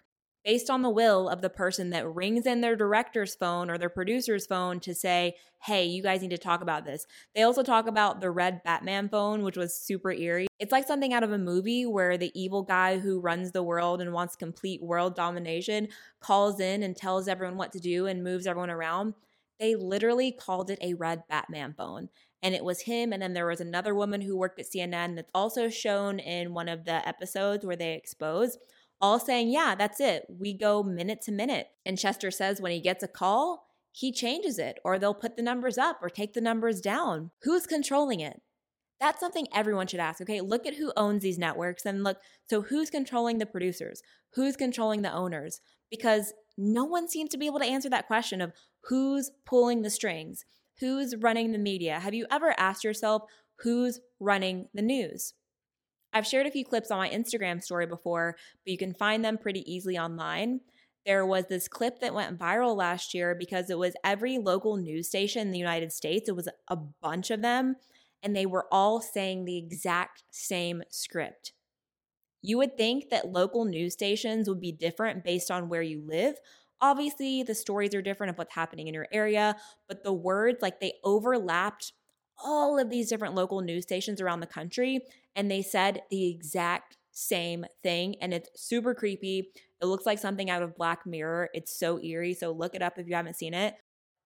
based 0.45 0.69
on 0.69 0.83
the 0.83 0.89
will 0.89 1.27
of 1.27 1.41
the 1.41 1.49
person 1.49 1.89
that 1.89 2.07
rings 2.07 2.45
in 2.45 2.61
their 2.61 2.75
director's 2.75 3.33
phone 3.33 3.67
or 3.67 3.79
their 3.79 3.89
producer's 3.89 4.45
phone 4.45 4.79
to 4.79 4.93
say, 4.93 5.35
hey, 5.63 5.83
you 5.83 6.03
guys 6.03 6.21
need 6.21 6.29
to 6.29 6.37
talk 6.37 6.61
about 6.61 6.85
this. 6.85 7.07
They 7.33 7.41
also 7.41 7.63
talk 7.63 7.87
about 7.87 8.21
the 8.21 8.29
red 8.29 8.61
Batman 8.63 9.09
phone, 9.09 9.41
which 9.41 9.57
was 9.57 9.73
super 9.73 10.11
eerie. 10.11 10.45
It's 10.59 10.71
like 10.71 10.85
something 10.85 11.13
out 11.13 11.23
of 11.23 11.31
a 11.31 11.39
movie 11.39 11.87
where 11.87 12.15
the 12.15 12.31
evil 12.39 12.61
guy 12.61 12.99
who 12.99 13.19
runs 13.19 13.51
the 13.51 13.63
world 13.63 14.01
and 14.01 14.13
wants 14.13 14.35
complete 14.35 14.83
world 14.83 15.15
domination 15.15 15.87
calls 16.19 16.59
in 16.59 16.83
and 16.83 16.95
tells 16.95 17.27
everyone 17.27 17.57
what 17.57 17.71
to 17.71 17.79
do 17.79 18.05
and 18.05 18.23
moves 18.23 18.45
everyone 18.45 18.69
around. 18.69 19.15
They 19.59 19.73
literally 19.73 20.31
called 20.31 20.69
it 20.69 20.77
a 20.79 20.93
red 20.93 21.23
Batman 21.27 21.73
phone. 21.75 22.09
And 22.43 22.53
it 22.53 22.63
was 22.63 22.81
him. 22.81 23.11
And 23.11 23.23
then 23.23 23.33
there 23.33 23.47
was 23.47 23.61
another 23.61 23.95
woman 23.95 24.21
who 24.21 24.37
worked 24.37 24.59
at 24.59 24.67
CNN 24.67 25.15
that's 25.15 25.31
also 25.33 25.69
shown 25.69 26.19
in 26.19 26.53
one 26.53 26.69
of 26.69 26.85
the 26.85 27.07
episodes 27.07 27.65
where 27.65 27.75
they 27.75 27.93
expose 27.93 28.59
all 29.05 29.19
saying, 29.19 29.49
yeah, 29.49 29.75
that's 29.75 29.99
it. 29.99 30.25
We 30.27 30.57
go 30.57 30.81
minute 30.81 31.21
to 31.25 31.31
minute. 31.31 31.67
And 31.85 31.95
Chester 31.95 32.31
says 32.31 32.59
when 32.59 32.71
he 32.71 32.81
gets 32.81 33.03
a 33.03 33.07
call, 33.07 33.67
he 33.91 34.11
changes 34.11 34.57
it, 34.57 34.79
or 34.83 34.97
they'll 34.97 35.13
put 35.13 35.37
the 35.37 35.43
numbers 35.43 35.77
up 35.77 35.99
or 36.01 36.09
take 36.09 36.33
the 36.33 36.41
numbers 36.41 36.81
down. 36.81 37.29
Who's 37.43 37.67
controlling 37.67 38.19
it? 38.19 38.41
That's 38.99 39.19
something 39.19 39.47
everyone 39.53 39.85
should 39.85 39.99
ask. 39.99 40.21
Okay, 40.21 40.41
look 40.41 40.65
at 40.65 40.73
who 40.73 40.91
owns 40.97 41.21
these 41.21 41.37
networks 41.37 41.85
and 41.85 42.03
look, 42.03 42.17
so 42.49 42.63
who's 42.63 42.89
controlling 42.89 43.37
the 43.37 43.45
producers? 43.45 44.01
Who's 44.33 44.55
controlling 44.55 45.03
the 45.03 45.13
owners? 45.13 45.61
Because 45.91 46.33
no 46.57 46.83
one 46.83 47.07
seems 47.07 47.29
to 47.29 47.37
be 47.37 47.45
able 47.45 47.59
to 47.59 47.65
answer 47.65 47.89
that 47.89 48.07
question 48.07 48.41
of 48.41 48.53
who's 48.85 49.29
pulling 49.45 49.83
the 49.83 49.91
strings, 49.91 50.45
who's 50.79 51.15
running 51.15 51.51
the 51.51 51.59
media. 51.59 51.99
Have 51.99 52.15
you 52.15 52.25
ever 52.31 52.55
asked 52.57 52.83
yourself 52.83 53.21
who's 53.59 53.99
running 54.19 54.67
the 54.73 54.81
news? 54.81 55.35
I've 56.15 56.25
shared 56.25 56.47
a 56.47 56.51
few 56.51 56.63
clips 56.63 56.91
on 56.91 56.97
my 56.97 57.09
Instagram 57.09 57.61
story 57.61 57.85
before, 57.85 58.37
but 58.63 58.71
you 58.71 58.77
can 58.77 58.93
find 58.93 59.23
them 59.23 59.37
pretty 59.37 59.69
easily 59.71 59.97
online. 59.97 60.61
There 61.05 61.25
was 61.25 61.45
this 61.47 61.67
clip 61.67 61.99
that 61.99 62.15
went 62.15 62.39
viral 62.39 62.75
last 62.75 63.13
year 63.13 63.35
because 63.37 63.69
it 63.69 63.77
was 63.77 63.93
every 64.01 64.37
local 64.37 64.77
news 64.77 65.09
station 65.09 65.41
in 65.41 65.51
the 65.51 65.59
United 65.59 65.91
States. 65.91 66.29
It 66.29 66.35
was 66.35 66.47
a 66.69 66.77
bunch 66.77 67.31
of 67.31 67.41
them, 67.41 67.75
and 68.23 68.33
they 68.33 68.45
were 68.45 68.65
all 68.71 69.01
saying 69.01 69.43
the 69.43 69.57
exact 69.57 70.23
same 70.31 70.83
script. 70.89 71.51
You 72.41 72.57
would 72.59 72.77
think 72.77 73.09
that 73.09 73.33
local 73.33 73.65
news 73.65 73.91
stations 73.91 74.47
would 74.47 74.61
be 74.61 74.71
different 74.71 75.25
based 75.25 75.51
on 75.51 75.67
where 75.67 75.81
you 75.81 76.01
live. 76.07 76.35
Obviously, 76.79 77.43
the 77.43 77.55
stories 77.55 77.93
are 77.93 78.01
different 78.01 78.31
of 78.31 78.37
what's 78.37 78.55
happening 78.55 78.87
in 78.87 78.93
your 78.93 79.07
area, 79.11 79.57
but 79.87 80.03
the 80.03 80.13
words, 80.13 80.59
like 80.61 80.79
they 80.79 80.93
overlapped 81.03 81.91
all 82.43 82.79
of 82.79 82.89
these 82.89 83.09
different 83.09 83.35
local 83.35 83.61
news 83.61 83.83
stations 83.83 84.21
around 84.21 84.39
the 84.39 84.47
country 84.47 84.99
and 85.35 85.49
they 85.49 85.61
said 85.61 86.01
the 86.09 86.29
exact 86.29 86.97
same 87.11 87.65
thing 87.83 88.15
and 88.21 88.33
it's 88.33 88.49
super 88.55 88.93
creepy. 88.93 89.51
It 89.81 89.85
looks 89.85 90.05
like 90.05 90.19
something 90.19 90.49
out 90.49 90.61
of 90.63 90.75
Black 90.75 91.05
Mirror. 91.05 91.49
It's 91.53 91.77
so 91.77 91.99
eerie. 92.01 92.33
So 92.33 92.51
look 92.51 92.75
it 92.75 92.81
up 92.81 92.97
if 92.97 93.07
you 93.07 93.15
haven't 93.15 93.37
seen 93.37 93.53
it. 93.53 93.75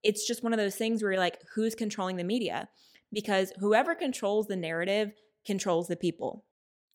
it's 0.04 0.26
just 0.26 0.44
one 0.44 0.54
of 0.54 0.60
those 0.60 0.76
things 0.76 1.02
where 1.02 1.12
you're 1.12 1.20
like, 1.20 1.40
who's 1.56 1.76
controlling 1.76 2.16
the 2.16 2.24
media? 2.24 2.70
Because 3.12 3.52
whoever 3.60 3.96
controls 3.96 4.48
the 4.48 4.56
narrative 4.56 5.12
controls 5.46 5.88
the 5.88 5.96
people. 5.96 6.46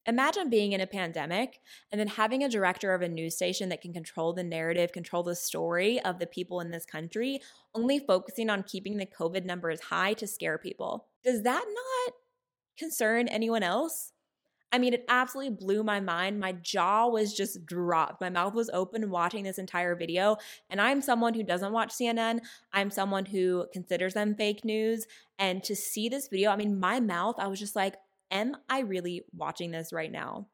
Imagine 0.06 0.50
being 0.50 0.72
in 0.72 0.80
a 0.80 0.86
pandemic 0.86 1.60
and 1.90 1.98
then 1.98 2.08
having 2.08 2.44
a 2.44 2.48
director 2.48 2.92
of 2.92 3.02
a 3.02 3.08
news 3.08 3.36
station 3.36 3.70
that 3.70 3.80
can 3.80 3.92
control 3.92 4.32
the 4.32 4.44
narrative, 4.44 4.92
control 4.92 5.22
the 5.22 5.34
story 5.34 5.98
of 6.00 6.18
the 6.18 6.26
people 6.26 6.60
in 6.60 6.70
this 6.70 6.84
country, 6.84 7.40
only 7.74 7.98
focusing 7.98 8.50
on 8.50 8.62
keeping 8.62 8.98
the 8.98 9.06
COVID 9.06 9.44
numbers 9.44 9.80
high 9.80 10.12
to 10.14 10.26
scare 10.26 10.58
people. 10.58 11.06
Does 11.24 11.42
that 11.42 11.64
not 11.66 12.14
concern 12.76 13.28
anyone 13.28 13.62
else? 13.62 14.12
I 14.74 14.78
mean, 14.78 14.92
it 14.92 15.04
absolutely 15.08 15.54
blew 15.54 15.84
my 15.84 16.00
mind. 16.00 16.40
My 16.40 16.50
jaw 16.50 17.06
was 17.06 17.32
just 17.32 17.64
dropped. 17.64 18.20
My 18.20 18.28
mouth 18.28 18.54
was 18.54 18.68
open 18.70 19.08
watching 19.08 19.44
this 19.44 19.58
entire 19.58 19.94
video. 19.94 20.36
And 20.68 20.80
I'm 20.80 21.00
someone 21.00 21.32
who 21.32 21.44
doesn't 21.44 21.72
watch 21.72 21.90
CNN. 21.90 22.40
I'm 22.72 22.90
someone 22.90 23.24
who 23.24 23.66
considers 23.72 24.14
them 24.14 24.34
fake 24.34 24.64
news. 24.64 25.06
And 25.38 25.62
to 25.62 25.76
see 25.76 26.08
this 26.08 26.26
video, 26.26 26.50
I 26.50 26.56
mean, 26.56 26.80
my 26.80 26.98
mouth, 26.98 27.36
I 27.38 27.46
was 27.46 27.60
just 27.60 27.76
like, 27.76 27.94
am 28.30 28.56
I 28.68 28.80
really 28.80 29.22
watching 29.32 29.70
this 29.70 29.92
right 29.92 30.10
now? 30.10 30.48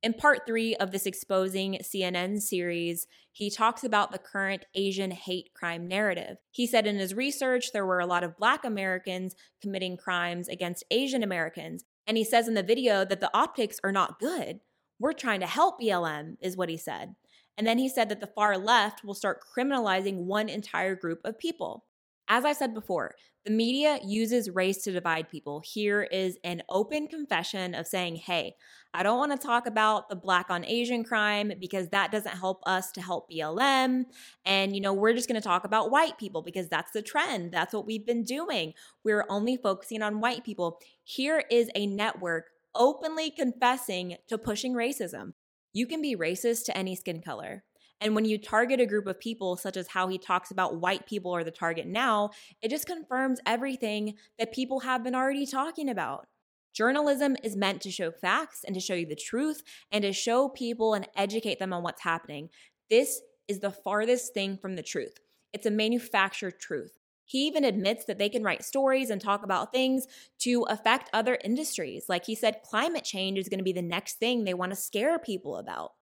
In 0.00 0.14
part 0.14 0.46
three 0.46 0.76
of 0.76 0.92
this 0.92 1.06
exposing 1.06 1.80
CNN 1.82 2.40
series, 2.40 3.08
he 3.32 3.50
talks 3.50 3.82
about 3.82 4.12
the 4.12 4.18
current 4.18 4.64
Asian 4.74 5.10
hate 5.10 5.50
crime 5.54 5.88
narrative. 5.88 6.36
He 6.52 6.68
said 6.68 6.86
in 6.86 6.98
his 6.98 7.14
research 7.14 7.72
there 7.72 7.86
were 7.86 7.98
a 7.98 8.06
lot 8.06 8.22
of 8.22 8.36
Black 8.36 8.64
Americans 8.64 9.34
committing 9.60 9.96
crimes 9.96 10.48
against 10.48 10.84
Asian 10.92 11.24
Americans, 11.24 11.84
and 12.06 12.16
he 12.16 12.24
says 12.24 12.46
in 12.46 12.54
the 12.54 12.62
video 12.62 13.04
that 13.04 13.20
the 13.20 13.30
optics 13.36 13.80
are 13.82 13.90
not 13.90 14.20
good. 14.20 14.60
We're 15.00 15.12
trying 15.12 15.40
to 15.40 15.46
help 15.46 15.80
BLM, 15.80 16.36
is 16.40 16.56
what 16.56 16.68
he 16.68 16.76
said. 16.76 17.16
And 17.56 17.66
then 17.66 17.78
he 17.78 17.88
said 17.88 18.08
that 18.08 18.20
the 18.20 18.28
far 18.28 18.56
left 18.56 19.04
will 19.04 19.14
start 19.14 19.42
criminalizing 19.56 20.26
one 20.26 20.48
entire 20.48 20.94
group 20.94 21.20
of 21.24 21.40
people. 21.40 21.84
As 22.28 22.44
I 22.44 22.52
said 22.52 22.74
before, 22.74 23.14
the 23.46 23.50
media 23.50 23.98
uses 24.04 24.50
race 24.50 24.82
to 24.84 24.92
divide 24.92 25.30
people. 25.30 25.62
Here 25.64 26.02
is 26.02 26.36
an 26.44 26.62
open 26.68 27.08
confession 27.08 27.74
of 27.74 27.86
saying, 27.86 28.16
hey, 28.16 28.54
I 28.92 29.02
don't 29.02 29.16
want 29.16 29.32
to 29.32 29.46
talk 29.46 29.66
about 29.66 30.10
the 30.10 30.16
black 30.16 30.50
on 30.50 30.66
Asian 30.66 31.02
crime 31.02 31.52
because 31.58 31.88
that 31.88 32.12
doesn't 32.12 32.36
help 32.36 32.60
us 32.66 32.92
to 32.92 33.00
help 33.00 33.30
BLM. 33.30 34.04
And, 34.44 34.74
you 34.74 34.82
know, 34.82 34.92
we're 34.92 35.14
just 35.14 35.28
going 35.28 35.40
to 35.40 35.48
talk 35.48 35.64
about 35.64 35.90
white 35.90 36.18
people 36.18 36.42
because 36.42 36.68
that's 36.68 36.92
the 36.92 37.00
trend. 37.00 37.52
That's 37.52 37.72
what 37.72 37.86
we've 37.86 38.04
been 38.04 38.24
doing. 38.24 38.74
We're 39.02 39.24
only 39.30 39.56
focusing 39.56 40.02
on 40.02 40.20
white 40.20 40.44
people. 40.44 40.78
Here 41.04 41.44
is 41.50 41.70
a 41.74 41.86
network 41.86 42.50
openly 42.74 43.30
confessing 43.30 44.16
to 44.28 44.36
pushing 44.36 44.74
racism. 44.74 45.32
You 45.72 45.86
can 45.86 46.02
be 46.02 46.16
racist 46.16 46.66
to 46.66 46.76
any 46.76 46.96
skin 46.96 47.22
color. 47.22 47.64
And 48.00 48.14
when 48.14 48.24
you 48.24 48.38
target 48.38 48.80
a 48.80 48.86
group 48.86 49.06
of 49.06 49.18
people, 49.18 49.56
such 49.56 49.76
as 49.76 49.88
how 49.88 50.08
he 50.08 50.18
talks 50.18 50.50
about 50.50 50.80
white 50.80 51.06
people 51.06 51.34
are 51.34 51.44
the 51.44 51.50
target 51.50 51.86
now, 51.86 52.30
it 52.62 52.70
just 52.70 52.86
confirms 52.86 53.40
everything 53.44 54.14
that 54.38 54.52
people 54.52 54.80
have 54.80 55.02
been 55.02 55.14
already 55.14 55.46
talking 55.46 55.88
about. 55.88 56.26
Journalism 56.72 57.36
is 57.42 57.56
meant 57.56 57.80
to 57.82 57.90
show 57.90 58.12
facts 58.12 58.62
and 58.64 58.74
to 58.74 58.80
show 58.80 58.94
you 58.94 59.06
the 59.06 59.16
truth 59.16 59.62
and 59.90 60.02
to 60.02 60.12
show 60.12 60.48
people 60.48 60.94
and 60.94 61.08
educate 61.16 61.58
them 61.58 61.72
on 61.72 61.82
what's 61.82 62.02
happening. 62.02 62.50
This 62.88 63.20
is 63.48 63.58
the 63.58 63.72
farthest 63.72 64.32
thing 64.32 64.56
from 64.58 64.76
the 64.76 64.82
truth. 64.82 65.18
It's 65.52 65.66
a 65.66 65.70
manufactured 65.70 66.60
truth. 66.60 66.98
He 67.24 67.46
even 67.46 67.64
admits 67.64 68.04
that 68.06 68.18
they 68.18 68.28
can 68.28 68.42
write 68.42 68.64
stories 68.64 69.10
and 69.10 69.20
talk 69.20 69.42
about 69.42 69.72
things 69.72 70.06
to 70.40 70.62
affect 70.70 71.10
other 71.12 71.36
industries. 71.44 72.06
Like 72.08 72.24
he 72.24 72.34
said, 72.34 72.62
climate 72.62 73.04
change 73.04 73.38
is 73.38 73.48
going 73.48 73.58
to 73.58 73.64
be 73.64 73.72
the 73.72 73.82
next 73.82 74.18
thing 74.18 74.44
they 74.44 74.54
want 74.54 74.72
to 74.72 74.76
scare 74.76 75.18
people 75.18 75.56
about. 75.56 75.92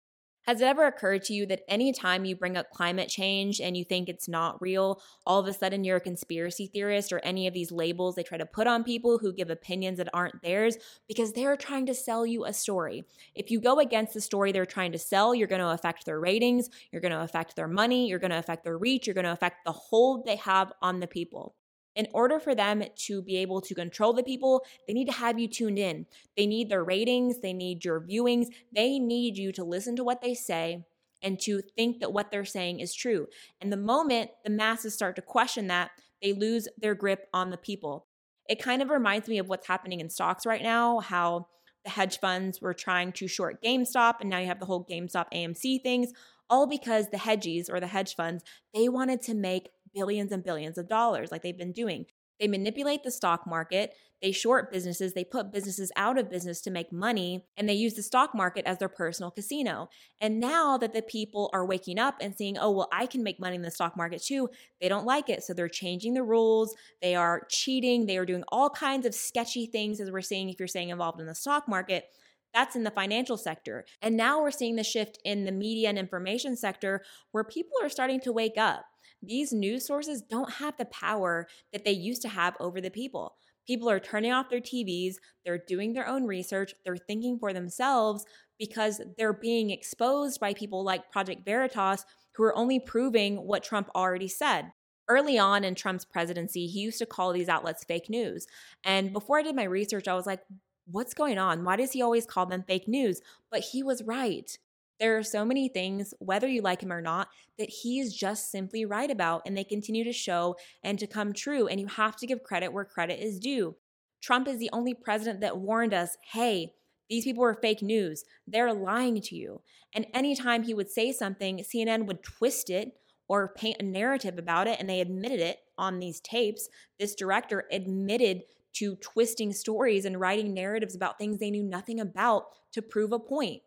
Has 0.47 0.61
it 0.61 0.65
ever 0.65 0.87
occurred 0.87 1.25
to 1.25 1.35
you 1.35 1.45
that 1.47 1.63
anytime 1.67 2.25
you 2.25 2.37
bring 2.37 2.57
up 2.57 2.71
climate 2.71 3.09
change 3.09 3.61
and 3.61 3.77
you 3.77 3.85
think 3.85 4.09
it's 4.09 4.29
not 4.29 4.63
real, 4.63 5.03
all 5.27 5.41
of 5.41 5.49
a 5.49 5.53
sudden 5.53 5.83
you're 5.83 5.97
a 5.97 6.01
conspiracy 6.01 6.69
theorist 6.69 7.13
or 7.13 7.19
any 7.25 7.49
of 7.49 7.55
these 7.55 7.73
labels 7.73 8.15
they 8.15 8.23
try 8.23 8.39
to 8.39 8.47
put 8.47 8.69
on 8.69 8.85
people 8.85 9.19
who 9.19 9.33
give 9.33 9.51
opinions 9.51 9.99
that 9.99 10.09
aren't 10.15 10.41
theirs 10.43 10.77
because 11.09 11.33
they're 11.33 11.57
trying 11.57 11.85
to 11.87 11.95
sell 11.95 12.25
you 12.25 12.45
a 12.45 12.53
story? 12.53 13.05
If 13.35 13.51
you 13.51 13.61
go 13.61 13.81
against 13.81 14.15
the 14.15 14.21
story 14.21 14.53
they're 14.53 14.65
trying 14.65 14.93
to 14.93 15.01
sell, 15.01 15.35
you're 15.35 15.49
going 15.49 15.63
to 15.63 15.71
affect 15.71 16.07
their 16.07 16.21
ratings, 16.21 16.71
you're 16.93 17.03
going 17.03 17.11
to 17.11 17.23
affect 17.23 17.57
their 17.57 17.67
money, 17.67 18.07
you're 18.07 18.21
going 18.21 18.31
to 18.31 18.39
affect 18.39 18.63
their 18.63 18.79
reach, 18.79 19.09
you're 19.09 19.15
going 19.15 19.25
to 19.25 19.33
affect 19.33 19.65
the 19.65 19.73
hold 19.73 20.25
they 20.25 20.37
have 20.37 20.73
on 20.81 21.01
the 21.01 21.09
people. 21.09 21.57
In 21.97 22.07
order 22.13 22.39
for 22.39 22.55
them 22.55 22.85
to 23.07 23.23
be 23.23 23.39
able 23.39 23.61
to 23.63 23.75
control 23.75 24.13
the 24.13 24.23
people, 24.23 24.63
they 24.87 24.93
need 24.93 25.07
to 25.07 25.13
have 25.13 25.39
you 25.39 25.49
tuned 25.49 25.79
in. 25.79 26.07
They 26.37 26.47
need 26.47 26.69
their 26.69 26.85
ratings, 26.85 27.41
they 27.41 27.55
need 27.55 27.85
your 27.85 28.01
viewings, 28.01 28.47
they 28.73 28.99
need 28.99 29.37
you 29.37 29.51
to 29.53 29.65
listen 29.65 29.97
to 29.97 30.05
what 30.05 30.21
they 30.21 30.35
say 30.35 30.85
and 31.23 31.41
to 31.41 31.63
think 31.75 32.01
that 32.01 32.13
what 32.13 32.31
they're 32.31 32.45
saying 32.45 32.81
is 32.81 32.95
true. 32.95 33.27
And 33.61 33.73
the 33.73 33.79
moment 33.79 34.31
the 34.45 34.51
masses 34.51 34.95
start 34.95 35.17
to 35.17 35.23
question 35.23 35.69
that, 35.69 35.91
they 36.23 36.33
lose 36.33 36.69
their 36.79 36.95
grip 36.95 37.29
on 37.33 37.51
the 37.51 37.57
people. 37.57 38.07
It 38.49 38.63
kind 38.63 38.83
of 38.83 38.91
reminds 38.91 39.27
me 39.27 39.39
of 39.39 39.49
what's 39.49 39.67
happening 39.67 40.01
in 40.01 40.11
stocks 40.11 40.47
right 40.47 40.63
now, 40.63 41.01
how 41.01 41.49
the 41.85 41.91
hedge 41.91 42.21
funds 42.21 42.61
were 42.61 42.75
trying 42.75 43.13
to 43.13 43.29
short 43.29 43.63
GameStop, 43.63 44.17
and 44.21 44.29
now 44.29 44.39
you 44.39 44.47
have 44.47 44.61
the 44.61 44.67
whole 44.67 44.85
GameStop 44.85 45.27
AMC 45.33 45.83
things, 45.83 46.13
all 46.51 46.67
because 46.67 47.09
the 47.09 47.17
hedgies 47.17 47.71
or 47.71 47.81
the 47.81 47.87
hedge 47.87 48.15
funds, 48.15 48.45
they 48.75 48.89
wanted 48.89 49.23
to 49.23 49.35
make 49.35 49.71
billions 49.97 50.31
and 50.31 50.45
billions 50.45 50.79
of 50.79 50.89
dollars 50.89 51.33
like 51.33 51.43
they've 51.43 51.59
been 51.59 51.73
doing. 51.73 52.07
They 52.39 52.49
manipulate 52.49 53.03
the 53.03 53.11
stock 53.11 53.47
market, 53.47 53.95
they 54.21 54.31
short 54.31 54.71
businesses, 54.71 55.15
they 55.15 55.25
put 55.25 55.53
businesses 55.53 55.91
out 55.97 56.19
of 56.19 56.31
business 56.31 56.61
to 56.63 56.71
make 56.71 56.93
money, 56.93 57.47
and 57.57 57.67
they 57.67 57.75
use 57.75 57.95
the 57.95 58.03
stock 58.03 58.35
market 58.35 58.67
as 58.67 58.79
their 58.79 58.91
personal 58.91 59.31
casino. 59.31 59.89
And 60.21 60.39
now 60.39 60.77
that 60.79 60.93
the 60.93 61.03
people 61.03 61.51
are 61.55 61.65
waking 61.65 61.99
up 61.99 62.17
and 62.21 62.35
seeing, 62.35 62.59
oh, 62.59 62.71
well, 62.71 62.89
I 62.93 63.07
can 63.07 63.23
make 63.23 63.41
money 63.41 63.57
in 63.57 63.63
the 63.63 63.71
stock 63.71 63.97
market 63.97 64.23
too, 64.23 64.51
they 64.81 64.89
don't 64.89 65.07
like 65.07 65.31
it. 65.31 65.45
So 65.45 65.55
they're 65.55 65.69
changing 65.69 66.15
the 66.15 66.23
rules, 66.23 66.75
they 67.01 67.15
are 67.15 67.47
cheating, 67.51 68.05
they 68.05 68.19
are 68.19 68.27
doing 68.27 68.45
all 68.49 68.69
kinds 68.69 69.07
of 69.07 69.15
sketchy 69.15 69.67
things, 69.67 70.01
as 70.01 70.11
we're 70.11 70.21
seeing 70.21 70.51
if 70.51 70.59
you're 70.59 70.69
staying 70.69 70.91
involved 70.91 71.21
in 71.21 71.27
the 71.27 71.35
stock 71.35 71.69
market. 71.69 72.05
That's 72.53 72.77
in 72.77 72.85
the 72.85 72.91
financial 72.91 73.37
sector. 73.37 73.85
And 74.01 74.17
now 74.17 74.41
we're 74.41 74.51
seeing 74.51 74.77
the 74.77 74.85
shift 74.85 75.19
in 75.25 75.45
the 75.45 75.53
media 75.53 75.91
and 75.91 75.99
information 75.99 76.57
sector 76.57 77.03
where 77.33 77.45
people 77.45 77.75
are 77.83 77.91
starting 77.91 78.21
to 78.21 78.33
wake 78.33 78.57
up 78.57 78.87
these 79.27 79.53
news 79.53 79.87
sources 79.87 80.23
don't 80.23 80.55
have 80.55 80.77
the 80.77 80.85
power 80.87 81.47
that 81.73 81.85
they 81.85 81.93
used 81.93 82.23
to 82.23 82.29
have 82.29 82.57
over 82.61 82.81
the 82.81 82.91
people. 82.91 83.35
People 83.67 83.91
are 83.91 83.99
turning 83.99 84.33
off 84.33 84.49
their 84.49 84.61
TVs, 84.61 85.17
they're 85.45 85.63
doing 85.67 85.93
their 85.93 86.07
own 86.07 86.25
research, 86.25 86.75
they're 86.85 86.97
thinking 86.97 87.39
for 87.39 87.53
themselves 87.53 88.25
because 88.59 89.01
they're 89.19 89.33
being 89.33 89.71
exposed 89.71 90.41
by 90.41 90.55
people 90.55 90.85
like 90.85 91.11
Project 91.11 91.45
Veritas 91.45 92.05
who 92.35 92.45
are 92.45 92.57
only 92.57 92.79
proving 92.79 93.37
what 93.37 93.65
Trump 93.65 93.89
already 93.95 94.29
said. 94.29 94.73
Early 95.09 95.39
on 95.39 95.65
in 95.65 95.75
Trump's 95.75 96.05
presidency, 96.05 96.67
he 96.67 96.81
used 96.81 96.99
to 96.99 97.07
call 97.07 97.33
these 97.33 97.49
outlets 97.49 97.85
fake 97.85 98.11
news. 98.11 98.47
And 98.85 99.13
before 99.13 99.39
I 99.39 99.43
did 99.43 99.55
my 99.57 99.65
research, 99.65 100.09
I 100.09 100.15
was 100.15 100.27
like, 100.27 100.41
what's 100.87 101.15
going 101.15 101.39
on? 101.39 101.65
Why 101.65 101.77
does 101.77 101.93
he 101.93 102.03
always 102.03 102.27
call 102.27 102.47
them 102.47 102.65
fake 102.67 102.89
news? 102.89 103.21
But 103.51 103.61
he 103.61 103.83
was 103.83 104.03
right. 104.03 104.57
There 104.99 105.19
are 105.19 105.23
so 105.23 105.45
many 105.45 105.69
things, 105.69 106.15
whether 106.19 106.49
you 106.49 106.63
like 106.63 106.83
him 106.83 106.93
or 106.93 107.03
not, 107.03 107.29
that 107.59 107.69
he 107.69 108.01
is 108.01 108.15
just 108.15 108.51
simply 108.51 108.85
right 108.85 109.11
about, 109.11 109.43
and 109.47 109.57
they 109.57 109.65
continue 109.65 110.05
to 110.05 110.13
show 110.13 110.57
and 110.83 110.99
to 110.99 111.07
come 111.07 111.33
true. 111.33 111.67
And 111.67 111.81
you 111.81 111.87
have 111.87 112.17
to 112.17 112.27
give 112.27 112.43
credit 112.43 112.73
where 112.73 112.85
credit 112.85 113.21
is 113.21 113.39
due. 113.39 113.77
Trump 114.23 114.49
is 114.49 114.59
the 114.59 114.71
only 114.73 114.95
president 114.95 115.41
that 115.41 115.59
warned 115.59 115.95
us 115.95 116.17
hey, 116.33 116.73
these 117.09 117.25
people 117.25 117.45
are 117.45 117.55
fake 117.55 117.83
news. 117.83 118.25
They're 118.47 118.73
lying 118.73 119.21
to 119.21 119.37
you. 119.37 119.63
And 119.95 120.07
anytime 120.13 120.65
he 120.65 120.75
would 120.75 120.91
say 120.91 121.13
something, 121.13 121.59
CNN 121.59 122.07
would 122.07 122.23
twist 122.23 122.69
it 122.69 122.99
or 123.29 123.53
paint 123.57 123.77
a 123.81 123.85
narrative 123.85 124.39
about 124.39 124.67
it, 124.67 124.79
and 124.79 124.89
they 124.89 125.01
admitted 125.01 125.41
it 125.41 125.59
on 125.79 125.99
these 125.99 126.21
tapes. 126.21 126.69
This 126.99 127.15
director 127.15 127.65
admitted 127.71 128.43
to 128.75 128.97
twisting 128.97 129.53
stories 129.53 130.05
and 130.05 130.21
writing 130.21 130.53
narratives 130.53 130.95
about 130.95 131.19
things 131.19 131.39
they 131.39 131.51
knew 131.51 131.63
nothing 131.63 132.01
about 132.01 132.47
to 132.73 132.83
prove 132.83 133.13
a 133.13 133.19
point. 133.19 133.63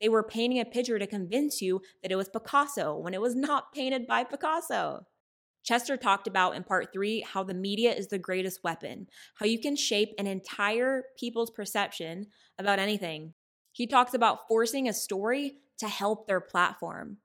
They 0.00 0.08
were 0.08 0.22
painting 0.22 0.60
a 0.60 0.64
picture 0.64 0.98
to 0.98 1.06
convince 1.06 1.62
you 1.62 1.80
that 2.02 2.12
it 2.12 2.16
was 2.16 2.28
Picasso 2.28 2.96
when 2.96 3.14
it 3.14 3.20
was 3.20 3.34
not 3.34 3.72
painted 3.74 4.06
by 4.06 4.24
Picasso. 4.24 5.06
Chester 5.64 5.96
talked 5.96 6.28
about 6.28 6.54
in 6.54 6.62
part 6.62 6.92
three 6.92 7.22
how 7.22 7.42
the 7.42 7.52
media 7.52 7.92
is 7.92 8.06
the 8.06 8.18
greatest 8.18 8.62
weapon, 8.62 9.08
how 9.34 9.46
you 9.46 9.58
can 9.58 9.74
shape 9.74 10.14
an 10.16 10.26
entire 10.26 11.02
people's 11.18 11.50
perception 11.50 12.28
about 12.56 12.78
anything. 12.78 13.34
He 13.72 13.88
talks 13.88 14.14
about 14.14 14.46
forcing 14.46 14.88
a 14.88 14.92
story 14.92 15.54
to 15.78 15.88
help 15.88 16.26
their 16.26 16.40
platform. 16.40 17.18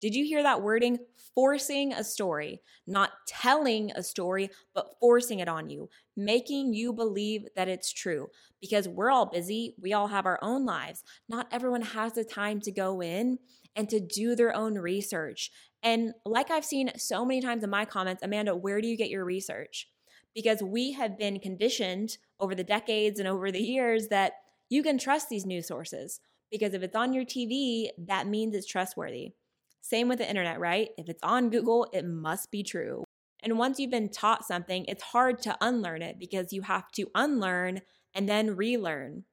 Did 0.00 0.14
you 0.14 0.24
hear 0.24 0.42
that 0.42 0.62
wording? 0.62 0.98
Forcing 1.34 1.92
a 1.92 2.04
story, 2.04 2.62
not 2.86 3.10
telling 3.26 3.90
a 3.92 4.02
story, 4.02 4.50
but 4.74 4.94
forcing 5.00 5.40
it 5.40 5.48
on 5.48 5.70
you, 5.70 5.88
making 6.16 6.72
you 6.72 6.92
believe 6.92 7.46
that 7.56 7.68
it's 7.68 7.92
true. 7.92 8.28
Because 8.60 8.88
we're 8.88 9.10
all 9.10 9.26
busy, 9.26 9.74
we 9.80 9.92
all 9.92 10.08
have 10.08 10.26
our 10.26 10.38
own 10.42 10.64
lives. 10.64 11.02
Not 11.28 11.48
everyone 11.52 11.82
has 11.82 12.12
the 12.12 12.24
time 12.24 12.60
to 12.62 12.72
go 12.72 13.00
in 13.00 13.38
and 13.76 13.88
to 13.88 14.00
do 14.00 14.34
their 14.34 14.54
own 14.54 14.74
research. 14.74 15.50
And 15.82 16.12
like 16.24 16.50
I've 16.50 16.64
seen 16.64 16.90
so 16.96 17.24
many 17.24 17.40
times 17.40 17.62
in 17.62 17.70
my 17.70 17.84
comments, 17.84 18.22
Amanda, 18.22 18.56
where 18.56 18.80
do 18.80 18.88
you 18.88 18.96
get 18.96 19.10
your 19.10 19.24
research? 19.24 19.88
Because 20.34 20.62
we 20.62 20.92
have 20.92 21.18
been 21.18 21.38
conditioned 21.38 22.18
over 22.40 22.54
the 22.54 22.64
decades 22.64 23.18
and 23.18 23.28
over 23.28 23.50
the 23.50 23.62
years 23.62 24.08
that 24.08 24.32
you 24.68 24.82
can 24.82 24.98
trust 24.98 25.28
these 25.28 25.46
news 25.46 25.66
sources. 25.68 26.20
Because 26.50 26.74
if 26.74 26.82
it's 26.82 26.96
on 26.96 27.12
your 27.12 27.24
TV, 27.24 27.88
that 28.06 28.26
means 28.26 28.54
it's 28.54 28.66
trustworthy. 28.66 29.34
Same 29.80 30.08
with 30.08 30.18
the 30.18 30.28
internet, 30.28 30.60
right? 30.60 30.90
If 30.98 31.08
it's 31.08 31.22
on 31.22 31.50
Google, 31.50 31.88
it 31.92 32.04
must 32.04 32.50
be 32.50 32.62
true. 32.62 33.04
And 33.40 33.58
once 33.58 33.78
you've 33.78 33.90
been 33.90 34.10
taught 34.10 34.44
something, 34.44 34.84
it's 34.86 35.02
hard 35.02 35.40
to 35.42 35.56
unlearn 35.60 36.02
it 36.02 36.18
because 36.18 36.52
you 36.52 36.62
have 36.62 36.90
to 36.92 37.06
unlearn 37.14 37.82
and 38.14 38.28
then 38.28 38.56
relearn. 38.56 39.24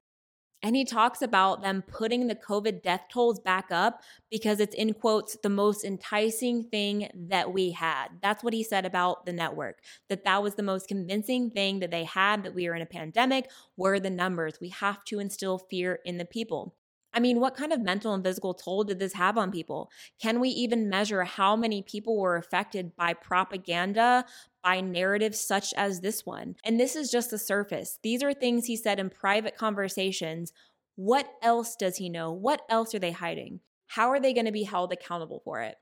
And 0.62 0.76
he 0.76 0.84
talks 0.84 1.22
about 1.22 1.62
them 1.62 1.84
putting 1.86 2.26
the 2.26 2.36
COVID 2.36 2.82
death 2.82 3.02
tolls 3.12 3.40
back 3.40 3.68
up 3.70 4.02
because 4.32 4.60
it's 4.60 4.74
in 4.74 4.94
quotes 4.94 5.38
the 5.44 5.50
most 5.50 5.84
enticing 5.84 6.64
thing 6.64 7.10
that 7.14 7.54
we 7.54 7.72
had. 7.72 8.08
That's 8.22 8.44
what 8.44 8.54
he 8.54 8.64
said 8.64 8.84
about 8.84 9.28
the 9.28 9.34
network. 9.34 9.80
That 10.10 10.24
that 10.24 10.42
was 10.42 10.56
the 10.56 10.64
most 10.64 10.88
convincing 10.88 11.52
thing 11.52 11.82
that 11.82 11.92
they 11.92 12.04
had 12.04 12.44
that 12.44 12.56
we 12.56 12.68
were 12.68 12.76
in 12.76 12.82
a 12.82 12.88
pandemic 12.88 13.52
were 13.78 14.00
the 14.00 14.10
numbers. 14.10 14.60
We 14.60 14.70
have 14.70 15.04
to 15.06 15.20
instill 15.20 15.60
fear 15.60 16.00
in 16.04 16.18
the 16.18 16.26
people. 16.26 16.76
I 17.16 17.20
mean, 17.22 17.40
what 17.40 17.56
kind 17.56 17.72
of 17.72 17.82
mental 17.82 18.14
and 18.14 18.24
physical 18.24 18.54
toll 18.54 18.84
did 18.84 19.00
this 19.00 19.14
have 19.14 19.38
on 19.38 19.50
people? 19.50 19.90
Can 20.22 20.40
we 20.40 20.50
even 20.50 20.90
measure 20.90 21.24
how 21.24 21.56
many 21.56 21.82
people 21.82 22.20
were 22.20 22.36
affected 22.36 22.96
by 22.96 23.14
propaganda, 23.14 24.26
by 24.66 24.82
narratives 24.82 25.40
such 25.40 25.76
as 25.78 26.02
this 26.02 26.26
one. 26.26 26.56
And 26.66 26.80
this 26.80 26.96
is 26.96 27.12
just 27.12 27.30
the 27.30 27.38
surface. 27.38 28.00
These 28.02 28.24
are 28.24 28.34
things 28.34 28.66
he 28.66 28.76
said 28.76 29.00
in 29.00 29.12
private 29.12 29.56
conversations. 29.56 30.52
What 30.96 31.32
else 31.44 31.76
does 31.76 31.98
he 31.98 32.10
know? 32.10 32.32
What 32.32 32.64
else 32.68 32.96
are 32.96 33.00
they 33.00 33.12
hiding? 33.12 33.60
How 33.86 34.10
are 34.10 34.20
they 34.20 34.34
going 34.34 34.48
to 34.48 34.52
be 34.52 34.64
held 34.64 34.92
accountable 34.92 35.40
for 35.46 35.62
it? 35.62 35.76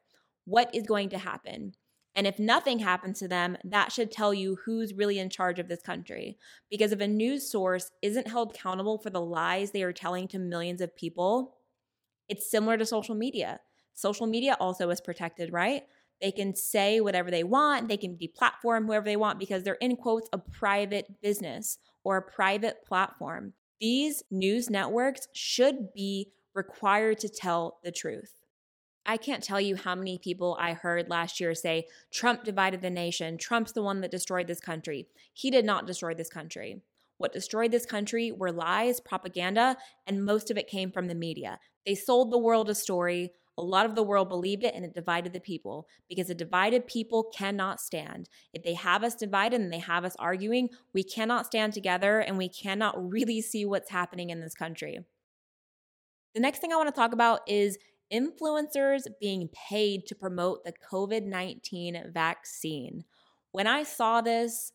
What 0.43 0.75
is 0.75 0.85
going 0.85 1.09
to 1.09 1.17
happen? 1.17 1.75
And 2.15 2.27
if 2.27 2.37
nothing 2.37 2.79
happens 2.79 3.19
to 3.19 3.27
them, 3.27 3.57
that 3.63 3.91
should 3.91 4.11
tell 4.11 4.33
you 4.33 4.57
who's 4.65 4.93
really 4.93 5.17
in 5.17 5.29
charge 5.29 5.57
of 5.57 5.67
this 5.67 5.81
country. 5.81 6.37
Because 6.69 6.91
if 6.91 6.99
a 6.99 7.07
news 7.07 7.49
source 7.49 7.91
isn't 8.01 8.27
held 8.27 8.51
accountable 8.51 8.99
for 8.99 9.09
the 9.09 9.21
lies 9.21 9.71
they 9.71 9.83
are 9.83 9.93
telling 9.93 10.27
to 10.29 10.39
millions 10.39 10.81
of 10.81 10.95
people, 10.95 11.57
it's 12.29 12.49
similar 12.49 12.77
to 12.77 12.85
social 12.85 13.15
media. 13.15 13.59
Social 13.95 14.27
media 14.27 14.55
also 14.59 14.89
is 14.89 15.01
protected, 15.01 15.51
right? 15.51 15.83
They 16.21 16.31
can 16.31 16.55
say 16.55 17.01
whatever 17.01 17.31
they 17.31 17.43
want. 17.43 17.89
They 17.89 17.97
can 17.97 18.17
deplatform 18.17 18.85
whoever 18.85 19.05
they 19.05 19.17
want 19.17 19.39
because 19.39 19.63
they're 19.63 19.73
in 19.75 19.95
quotes 19.95 20.29
a 20.31 20.37
private 20.37 21.21
business 21.21 21.79
or 22.03 22.17
a 22.17 22.21
private 22.21 22.85
platform. 22.85 23.53
These 23.81 24.23
news 24.31 24.69
networks 24.69 25.27
should 25.33 25.93
be 25.93 26.31
required 26.53 27.19
to 27.19 27.29
tell 27.29 27.79
the 27.83 27.91
truth. 27.91 28.42
I 29.05 29.17
can't 29.17 29.43
tell 29.43 29.59
you 29.59 29.75
how 29.75 29.95
many 29.95 30.17
people 30.17 30.57
I 30.59 30.73
heard 30.73 31.09
last 31.09 31.39
year 31.39 31.53
say 31.53 31.87
Trump 32.11 32.43
divided 32.43 32.81
the 32.81 32.89
nation. 32.89 33.37
Trump's 33.37 33.73
the 33.73 33.83
one 33.83 34.01
that 34.01 34.11
destroyed 34.11 34.47
this 34.47 34.61
country. 34.61 35.07
He 35.33 35.51
did 35.51 35.65
not 35.65 35.87
destroy 35.87 36.13
this 36.13 36.29
country. 36.29 36.81
What 37.17 37.33
destroyed 37.33 37.71
this 37.71 37.85
country 37.85 38.31
were 38.31 38.51
lies, 38.51 38.99
propaganda, 38.99 39.77
and 40.07 40.25
most 40.25 40.49
of 40.49 40.57
it 40.57 40.67
came 40.67 40.91
from 40.91 41.07
the 41.07 41.15
media. 41.15 41.59
They 41.85 41.95
sold 41.95 42.31
the 42.31 42.37
world 42.37 42.69
a 42.69 42.75
story 42.75 43.31
a 43.57 43.61
lot 43.61 43.85
of 43.85 43.95
the 43.95 44.03
world 44.03 44.29
believed 44.29 44.63
it 44.63 44.73
and 44.73 44.83
it 44.83 44.93
divided 44.93 45.33
the 45.33 45.39
people 45.39 45.87
because 46.09 46.29
a 46.29 46.35
divided 46.35 46.87
people 46.87 47.23
cannot 47.23 47.79
stand. 47.79 48.29
If 48.51 48.63
they 48.63 48.73
have 48.73 49.03
us 49.03 49.15
divided 49.15 49.61
and 49.61 49.71
they 49.71 49.79
have 49.79 50.05
us 50.05 50.15
arguing, 50.17 50.69
we 50.93 51.03
cannot 51.03 51.45
stand 51.45 51.73
together 51.73 52.19
and 52.19 52.37
we 52.37 52.49
cannot 52.49 52.95
really 53.11 53.41
see 53.41 53.65
what's 53.65 53.91
happening 53.91 54.29
in 54.29 54.39
this 54.39 54.55
country. 54.55 54.99
The 56.33 56.39
next 56.39 56.59
thing 56.59 56.73
I 56.73 56.77
want 56.77 56.89
to 56.89 56.99
talk 56.99 57.13
about 57.13 57.41
is 57.47 57.77
influencers 58.13 59.07
being 59.19 59.49
paid 59.49 60.05
to 60.07 60.15
promote 60.15 60.63
the 60.63 60.73
COVID 60.91 61.25
19 61.25 62.11
vaccine. 62.13 63.03
When 63.51 63.67
I 63.67 63.83
saw 63.83 64.21
this, 64.21 64.71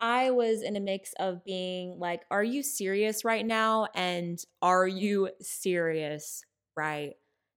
I 0.00 0.30
was 0.30 0.62
in 0.62 0.76
a 0.76 0.80
mix 0.80 1.12
of 1.18 1.44
being 1.44 1.98
like, 1.98 2.22
are 2.30 2.44
you 2.44 2.62
serious 2.62 3.24
right 3.24 3.44
now? 3.44 3.88
And 3.94 4.42
are 4.62 4.86
you 4.86 5.30
serious 5.40 6.42
right 6.76 7.14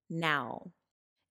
now. 0.10 0.72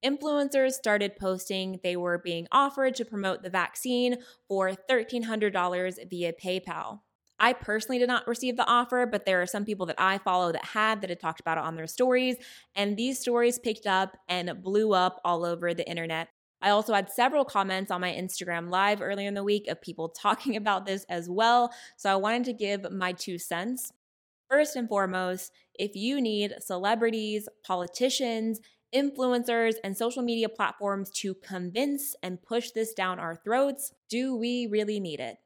Influencers 0.04 0.72
started 0.72 1.16
posting 1.16 1.78
they 1.82 1.96
were 1.96 2.18
being 2.18 2.48
offered 2.50 2.94
to 2.96 3.04
promote 3.04 3.42
the 3.42 3.50
vaccine 3.50 4.16
for 4.48 4.72
$1,300 4.90 6.10
via 6.10 6.32
PayPal. 6.32 7.00
I 7.42 7.54
personally 7.54 7.98
did 7.98 8.06
not 8.06 8.28
receive 8.28 8.56
the 8.56 8.66
offer, 8.66 9.04
but 9.04 9.26
there 9.26 9.42
are 9.42 9.46
some 9.46 9.64
people 9.64 9.84
that 9.86 10.00
I 10.00 10.18
follow 10.18 10.52
that 10.52 10.64
had 10.64 11.00
that 11.00 11.10
had 11.10 11.18
talked 11.18 11.40
about 11.40 11.58
it 11.58 11.64
on 11.64 11.74
their 11.74 11.88
stories, 11.88 12.36
and 12.76 12.96
these 12.96 13.18
stories 13.18 13.58
picked 13.58 13.84
up 13.84 14.16
and 14.28 14.62
blew 14.62 14.92
up 14.92 15.20
all 15.24 15.44
over 15.44 15.74
the 15.74 15.86
internet. 15.88 16.28
I 16.62 16.70
also 16.70 16.94
had 16.94 17.10
several 17.10 17.44
comments 17.44 17.90
on 17.90 18.00
my 18.00 18.12
Instagram 18.12 18.70
live 18.70 19.02
earlier 19.02 19.26
in 19.26 19.34
the 19.34 19.42
week 19.42 19.66
of 19.66 19.82
people 19.82 20.08
talking 20.16 20.54
about 20.54 20.86
this 20.86 21.04
as 21.08 21.28
well, 21.28 21.74
so 21.96 22.12
I 22.12 22.16
wanted 22.16 22.44
to 22.44 22.52
give 22.52 22.90
my 22.92 23.12
two 23.12 23.38
cents. 23.38 23.92
First 24.48 24.76
and 24.76 24.88
foremost, 24.88 25.50
if 25.74 25.96
you 25.96 26.20
need 26.20 26.54
celebrities, 26.60 27.48
politicians, 27.64 28.60
influencers, 28.94 29.74
and 29.82 29.96
social 29.96 30.22
media 30.22 30.48
platforms 30.48 31.10
to 31.10 31.34
convince 31.34 32.14
and 32.22 32.40
push 32.40 32.70
this 32.70 32.92
down 32.92 33.18
our 33.18 33.34
throats, 33.34 33.92
do 34.08 34.36
we 34.36 34.68
really 34.68 35.00
need 35.00 35.18
it? 35.18 35.38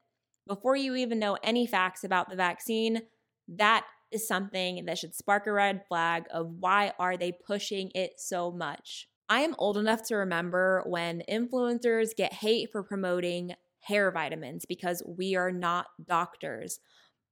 Before 0.47 0.75
you 0.75 0.95
even 0.95 1.19
know 1.19 1.37
any 1.43 1.67
facts 1.67 2.03
about 2.03 2.29
the 2.29 2.35
vaccine, 2.35 3.01
that 3.49 3.85
is 4.11 4.27
something 4.27 4.85
that 4.85 4.97
should 4.97 5.13
spark 5.13 5.45
a 5.47 5.51
red 5.51 5.83
flag 5.87 6.25
of 6.31 6.49
why 6.59 6.93
are 6.97 7.17
they 7.17 7.31
pushing 7.31 7.91
it 7.93 8.13
so 8.17 8.51
much. 8.51 9.09
I 9.29 9.41
am 9.41 9.55
old 9.57 9.77
enough 9.77 10.03
to 10.03 10.15
remember 10.15 10.83
when 10.85 11.21
influencers 11.29 12.15
get 12.15 12.31
hate 12.31 12.71
for 12.71 12.81
promoting 12.81 13.55
hair 13.81 14.09
vitamins 14.11 14.65
because 14.65 15.03
we 15.05 15.35
are 15.35 15.51
not 15.51 15.87
doctors. 16.05 16.79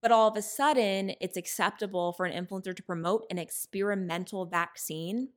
But 0.01 0.11
all 0.11 0.27
of 0.27 0.37
a 0.37 0.41
sudden, 0.41 1.13
it's 1.21 1.37
acceptable 1.37 2.11
for 2.13 2.25
an 2.25 2.45
influencer 2.45 2.75
to 2.75 2.83
promote 2.83 3.25
an 3.31 3.37
experimental 3.37 4.45
vaccine. 4.45 5.29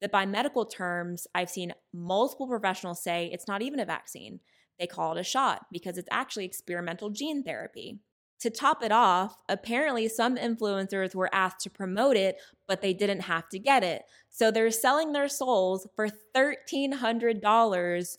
That 0.00 0.10
by 0.10 0.24
medical 0.24 0.64
terms, 0.64 1.26
I've 1.34 1.50
seen 1.50 1.74
multiple 1.92 2.48
professionals 2.48 3.02
say 3.02 3.28
it's 3.30 3.46
not 3.46 3.60
even 3.60 3.78
a 3.78 3.84
vaccine. 3.84 4.40
They 4.80 4.86
call 4.86 5.16
it 5.16 5.20
a 5.20 5.24
shot 5.24 5.66
because 5.70 5.98
it's 5.98 6.08
actually 6.10 6.46
experimental 6.46 7.10
gene 7.10 7.44
therapy. 7.44 8.00
To 8.40 8.48
top 8.48 8.82
it 8.82 8.90
off, 8.90 9.36
apparently 9.50 10.08
some 10.08 10.36
influencers 10.36 11.14
were 11.14 11.28
asked 11.34 11.60
to 11.60 11.70
promote 11.70 12.16
it, 12.16 12.38
but 12.66 12.80
they 12.80 12.94
didn't 12.94 13.20
have 13.20 13.50
to 13.50 13.58
get 13.58 13.84
it. 13.84 14.04
So 14.30 14.50
they're 14.50 14.70
selling 14.70 15.12
their 15.12 15.28
souls 15.28 15.86
for 15.94 16.08
$1,300 16.34 18.16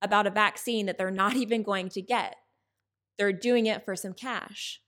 about 0.00 0.26
a 0.26 0.30
vaccine 0.30 0.86
that 0.86 0.96
they're 0.96 1.10
not 1.10 1.36
even 1.36 1.62
going 1.62 1.90
to 1.90 2.00
get. 2.00 2.36
They're 3.18 3.32
doing 3.32 3.66
it 3.66 3.84
for 3.84 3.94
some 3.94 4.14
cash. 4.14 4.80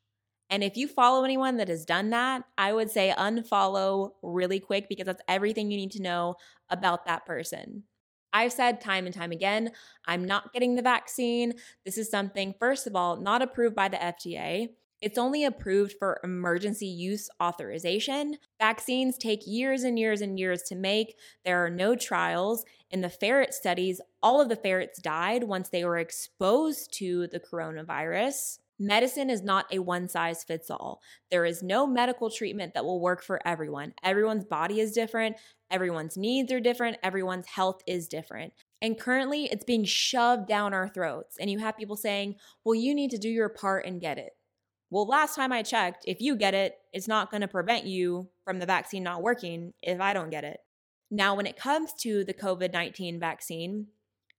And 0.48 0.64
if 0.64 0.78
you 0.78 0.88
follow 0.88 1.24
anyone 1.24 1.58
that 1.58 1.68
has 1.68 1.84
done 1.84 2.10
that, 2.10 2.44
I 2.56 2.72
would 2.72 2.90
say 2.90 3.14
unfollow 3.16 4.12
really 4.22 4.58
quick 4.58 4.88
because 4.88 5.06
that's 5.06 5.22
everything 5.28 5.70
you 5.70 5.76
need 5.76 5.92
to 5.92 6.02
know 6.02 6.36
about 6.70 7.04
that 7.04 7.26
person. 7.26 7.84
I've 8.32 8.52
said 8.52 8.80
time 8.80 9.06
and 9.06 9.14
time 9.14 9.32
again, 9.32 9.72
I'm 10.06 10.24
not 10.24 10.52
getting 10.52 10.74
the 10.74 10.82
vaccine. 10.82 11.54
This 11.84 11.98
is 11.98 12.10
something, 12.10 12.54
first 12.58 12.86
of 12.86 12.94
all, 12.94 13.16
not 13.16 13.42
approved 13.42 13.74
by 13.74 13.88
the 13.88 13.96
FDA. 13.96 14.70
It's 15.00 15.18
only 15.18 15.44
approved 15.44 15.94
for 15.98 16.20
emergency 16.22 16.86
use 16.86 17.30
authorization. 17.42 18.36
Vaccines 18.60 19.16
take 19.16 19.46
years 19.46 19.82
and 19.82 19.98
years 19.98 20.20
and 20.20 20.38
years 20.38 20.62
to 20.64 20.74
make. 20.74 21.16
There 21.44 21.64
are 21.64 21.70
no 21.70 21.96
trials. 21.96 22.64
In 22.90 23.00
the 23.00 23.08
ferret 23.08 23.54
studies, 23.54 24.00
all 24.22 24.42
of 24.42 24.50
the 24.50 24.56
ferrets 24.56 25.00
died 25.00 25.44
once 25.44 25.70
they 25.70 25.84
were 25.84 25.96
exposed 25.96 26.92
to 26.98 27.28
the 27.28 27.40
coronavirus. 27.40 28.58
Medicine 28.82 29.28
is 29.28 29.42
not 29.42 29.66
a 29.70 29.78
one 29.78 30.08
size 30.08 30.42
fits 30.42 30.70
all. 30.70 31.02
There 31.30 31.44
is 31.44 31.62
no 31.62 31.86
medical 31.86 32.30
treatment 32.30 32.72
that 32.72 32.84
will 32.84 32.98
work 32.98 33.22
for 33.22 33.46
everyone. 33.46 33.92
Everyone's 34.02 34.46
body 34.46 34.80
is 34.80 34.92
different, 34.92 35.36
everyone's 35.70 36.16
needs 36.16 36.50
are 36.50 36.60
different, 36.60 36.96
everyone's 37.02 37.46
health 37.46 37.82
is 37.86 38.08
different. 38.08 38.54
And 38.80 38.98
currently, 38.98 39.44
it's 39.44 39.66
being 39.66 39.84
shoved 39.84 40.48
down 40.48 40.72
our 40.72 40.88
throats. 40.88 41.36
And 41.38 41.50
you 41.50 41.58
have 41.58 41.76
people 41.76 41.96
saying, 41.96 42.36
well, 42.64 42.74
you 42.74 42.94
need 42.94 43.10
to 43.10 43.18
do 43.18 43.28
your 43.28 43.50
part 43.50 43.84
and 43.84 44.00
get 44.00 44.16
it. 44.16 44.30
Well, 44.88 45.06
last 45.06 45.36
time 45.36 45.52
I 45.52 45.62
checked, 45.62 46.04
if 46.06 46.22
you 46.22 46.34
get 46.34 46.54
it, 46.54 46.78
it's 46.94 47.06
not 47.06 47.30
going 47.30 47.42
to 47.42 47.48
prevent 47.48 47.84
you 47.84 48.30
from 48.46 48.60
the 48.60 48.66
vaccine 48.66 49.02
not 49.02 49.22
working 49.22 49.74
if 49.82 50.00
I 50.00 50.14
don't 50.14 50.30
get 50.30 50.44
it. 50.44 50.60
Now, 51.10 51.34
when 51.34 51.46
it 51.46 51.58
comes 51.58 51.92
to 52.00 52.24
the 52.24 52.32
COVID 52.32 52.72
19 52.72 53.20
vaccine, 53.20 53.88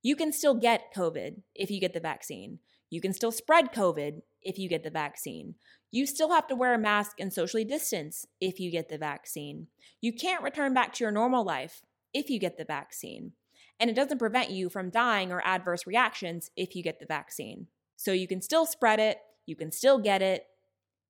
you 0.01 0.15
can 0.15 0.34
still 0.34 0.56
get 0.56 0.93
COVID 0.95 1.43
if 1.54 1.69
you 1.69 1.80
get 1.80 1.93
the 1.93 1.99
vaccine. 1.99 2.58
You 2.89 3.01
can 3.01 3.13
still 3.13 3.32
spread 3.32 3.71
COVID 3.71 4.21
if 4.43 4.58
you 4.58 4.69
get 4.69 4.84
the 4.84 4.89
vaccine. 4.89 5.56
You 5.91 6.06
still 6.06 6.32
have 6.32 6.47
to 6.47 6.56
wear 6.56 6.73
a 6.73 6.80
mask 6.80 7.19
and 7.19 7.34
socially 7.34 7.65
distance 7.65 8.25
if 8.39 8.60
you 8.60 8.71
get 8.71 8.89
the 8.89 8.97
vaccine. 8.97 9.67
You 9.99 10.13
can't 10.13 10.43
return 10.43 10.73
back 10.73 10.93
to 10.93 11.04
your 11.04 11.12
normal 11.12 11.43
life 11.43 11.82
if 12.13 12.30
you 12.30 12.39
get 12.39 12.58
the 12.58 12.65
vaccine. 12.65 13.34
And 13.80 13.89
it 13.89 13.95
doesn't 13.95 14.19
prevent 14.19 14.51
you 14.51 14.69
from 14.69 14.89
dying 14.89 15.32
or 15.32 15.41
adverse 15.45 15.88
reactions 15.88 16.49
if 16.56 16.75
you 16.75 16.84
get 16.84 16.99
the 16.99 17.06
vaccine. 17.06 17.67
So 17.97 18.12
you 18.12 18.27
can 18.27 18.41
still 18.41 18.65
spread 18.65 18.99
it, 18.99 19.17
you 19.45 19.56
can 19.56 19.71
still 19.71 19.97
get 19.97 20.21
it, 20.21 20.45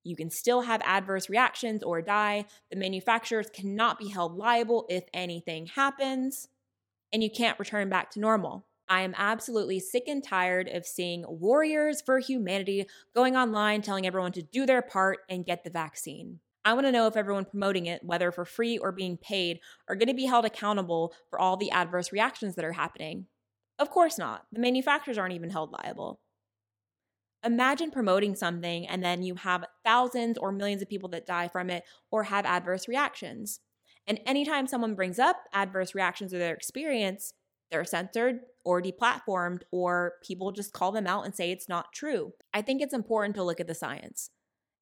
you 0.03 0.15
can 0.15 0.29
still 0.29 0.61
have 0.61 0.81
adverse 0.83 1.29
reactions 1.29 1.83
or 1.83 2.01
die. 2.01 2.45
The 2.71 2.77
manufacturers 2.77 3.49
cannot 3.53 3.99
be 3.99 4.09
held 4.09 4.35
liable 4.35 4.85
if 4.89 5.03
anything 5.13 5.67
happens, 5.67 6.47
and 7.13 7.23
you 7.23 7.29
can't 7.29 7.59
return 7.59 7.89
back 7.89 8.09
to 8.11 8.19
normal. 8.19 8.65
I 8.91 9.03
am 9.03 9.15
absolutely 9.17 9.79
sick 9.79 10.09
and 10.09 10.21
tired 10.21 10.67
of 10.67 10.85
seeing 10.85 11.23
warriors 11.25 12.01
for 12.01 12.19
humanity 12.19 12.87
going 13.15 13.37
online 13.37 13.81
telling 13.81 14.05
everyone 14.05 14.33
to 14.33 14.41
do 14.41 14.65
their 14.65 14.81
part 14.81 15.19
and 15.29 15.45
get 15.45 15.63
the 15.63 15.69
vaccine. 15.69 16.41
I 16.65 16.73
want 16.73 16.85
to 16.87 16.91
know 16.91 17.07
if 17.07 17.15
everyone 17.15 17.45
promoting 17.45 17.85
it, 17.85 18.03
whether 18.03 18.33
for 18.33 18.43
free 18.43 18.77
or 18.77 18.91
being 18.91 19.15
paid, 19.15 19.61
are 19.87 19.95
going 19.95 20.09
to 20.09 20.13
be 20.13 20.25
held 20.25 20.43
accountable 20.43 21.13
for 21.29 21.39
all 21.39 21.55
the 21.55 21.71
adverse 21.71 22.11
reactions 22.11 22.55
that 22.55 22.65
are 22.65 22.73
happening. 22.73 23.27
Of 23.79 23.89
course 23.89 24.17
not. 24.17 24.45
The 24.51 24.59
manufacturers 24.59 25.17
aren't 25.17 25.35
even 25.35 25.51
held 25.51 25.71
liable. 25.71 26.19
Imagine 27.45 27.91
promoting 27.91 28.35
something 28.35 28.85
and 28.89 29.01
then 29.01 29.23
you 29.23 29.35
have 29.35 29.63
thousands 29.85 30.37
or 30.37 30.51
millions 30.51 30.81
of 30.81 30.89
people 30.89 31.07
that 31.11 31.25
die 31.25 31.47
from 31.47 31.69
it 31.69 31.85
or 32.11 32.25
have 32.25 32.45
adverse 32.45 32.89
reactions. 32.89 33.61
And 34.05 34.19
anytime 34.25 34.67
someone 34.67 34.95
brings 34.95 35.17
up 35.17 35.37
adverse 35.53 35.95
reactions 35.95 36.33
or 36.33 36.39
their 36.39 36.53
experience, 36.53 37.33
they're 37.71 37.85
censored 37.85 38.41
or 38.63 38.81
deplatformed, 38.81 39.61
or 39.71 40.13
people 40.23 40.51
just 40.51 40.73
call 40.73 40.91
them 40.91 41.07
out 41.07 41.25
and 41.25 41.35
say 41.35 41.51
it's 41.51 41.69
not 41.69 41.93
true. 41.93 42.33
I 42.53 42.61
think 42.61 42.81
it's 42.81 42.93
important 42.93 43.35
to 43.35 43.43
look 43.43 43.59
at 43.59 43.67
the 43.67 43.73
science. 43.73 44.29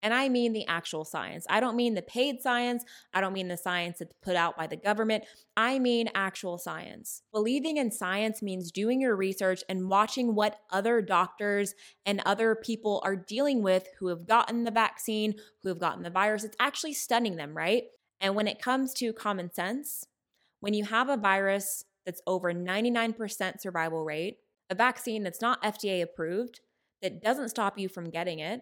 And 0.01 0.13
I 0.13 0.29
mean 0.29 0.53
the 0.53 0.65
actual 0.67 1.03
science. 1.03 1.45
I 1.49 1.59
don't 1.59 1.75
mean 1.75 1.93
the 1.93 2.01
paid 2.01 2.41
science. 2.41 2.83
I 3.13 3.19
don't 3.21 3.33
mean 3.33 3.49
the 3.49 3.57
science 3.57 3.99
that's 3.99 4.13
put 4.21 4.35
out 4.35 4.55
by 4.55 4.67
the 4.67 4.77
government. 4.77 5.25
I 5.57 5.77
mean 5.79 6.09
actual 6.15 6.57
science. 6.57 7.21
Believing 7.33 7.77
in 7.77 7.91
science 7.91 8.41
means 8.41 8.71
doing 8.71 9.01
your 9.01 9.15
research 9.15 9.61
and 9.67 9.89
watching 9.89 10.35
what 10.35 10.59
other 10.71 11.01
doctors 11.01 11.75
and 12.05 12.21
other 12.25 12.55
people 12.55 13.01
are 13.03 13.15
dealing 13.15 13.61
with 13.61 13.87
who 13.99 14.07
have 14.07 14.25
gotten 14.25 14.63
the 14.63 14.71
vaccine, 14.71 15.35
who 15.61 15.69
have 15.69 15.79
gotten 15.79 16.03
the 16.03 16.09
virus. 16.09 16.45
It's 16.45 16.57
actually 16.59 16.93
studying 16.93 17.35
them, 17.35 17.55
right? 17.55 17.83
And 18.21 18.35
when 18.35 18.47
it 18.47 18.61
comes 18.61 18.93
to 18.95 19.11
common 19.11 19.53
sense, 19.53 20.05
when 20.61 20.73
you 20.73 20.85
have 20.85 21.09
a 21.09 21.17
virus 21.17 21.83
that's 22.05 22.21
over 22.27 22.53
99% 22.53 23.61
survival 23.61 24.03
rate, 24.03 24.37
a 24.69 24.75
vaccine 24.75 25.23
that's 25.23 25.41
not 25.41 25.61
FDA 25.63 26.01
approved, 26.01 26.61
that 27.01 27.21
doesn't 27.21 27.49
stop 27.49 27.77
you 27.77 27.89
from 27.89 28.09
getting 28.09 28.39
it, 28.39 28.61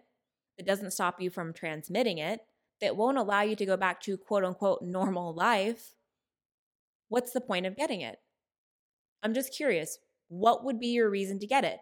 that 0.57 0.67
doesn't 0.67 0.91
stop 0.91 1.21
you 1.21 1.29
from 1.29 1.53
transmitting 1.53 2.17
it, 2.17 2.41
that 2.81 2.95
won't 2.95 3.17
allow 3.17 3.41
you 3.41 3.55
to 3.55 3.65
go 3.65 3.77
back 3.77 4.01
to 4.01 4.17
quote 4.17 4.43
unquote 4.43 4.81
normal 4.81 5.33
life, 5.33 5.93
what's 7.09 7.31
the 7.31 7.41
point 7.41 7.65
of 7.65 7.75
getting 7.75 8.01
it? 8.01 8.17
I'm 9.23 9.33
just 9.33 9.55
curious. 9.55 9.97
What 10.27 10.63
would 10.65 10.79
be 10.79 10.87
your 10.87 11.09
reason 11.09 11.39
to 11.39 11.47
get 11.47 11.63
it? 11.63 11.79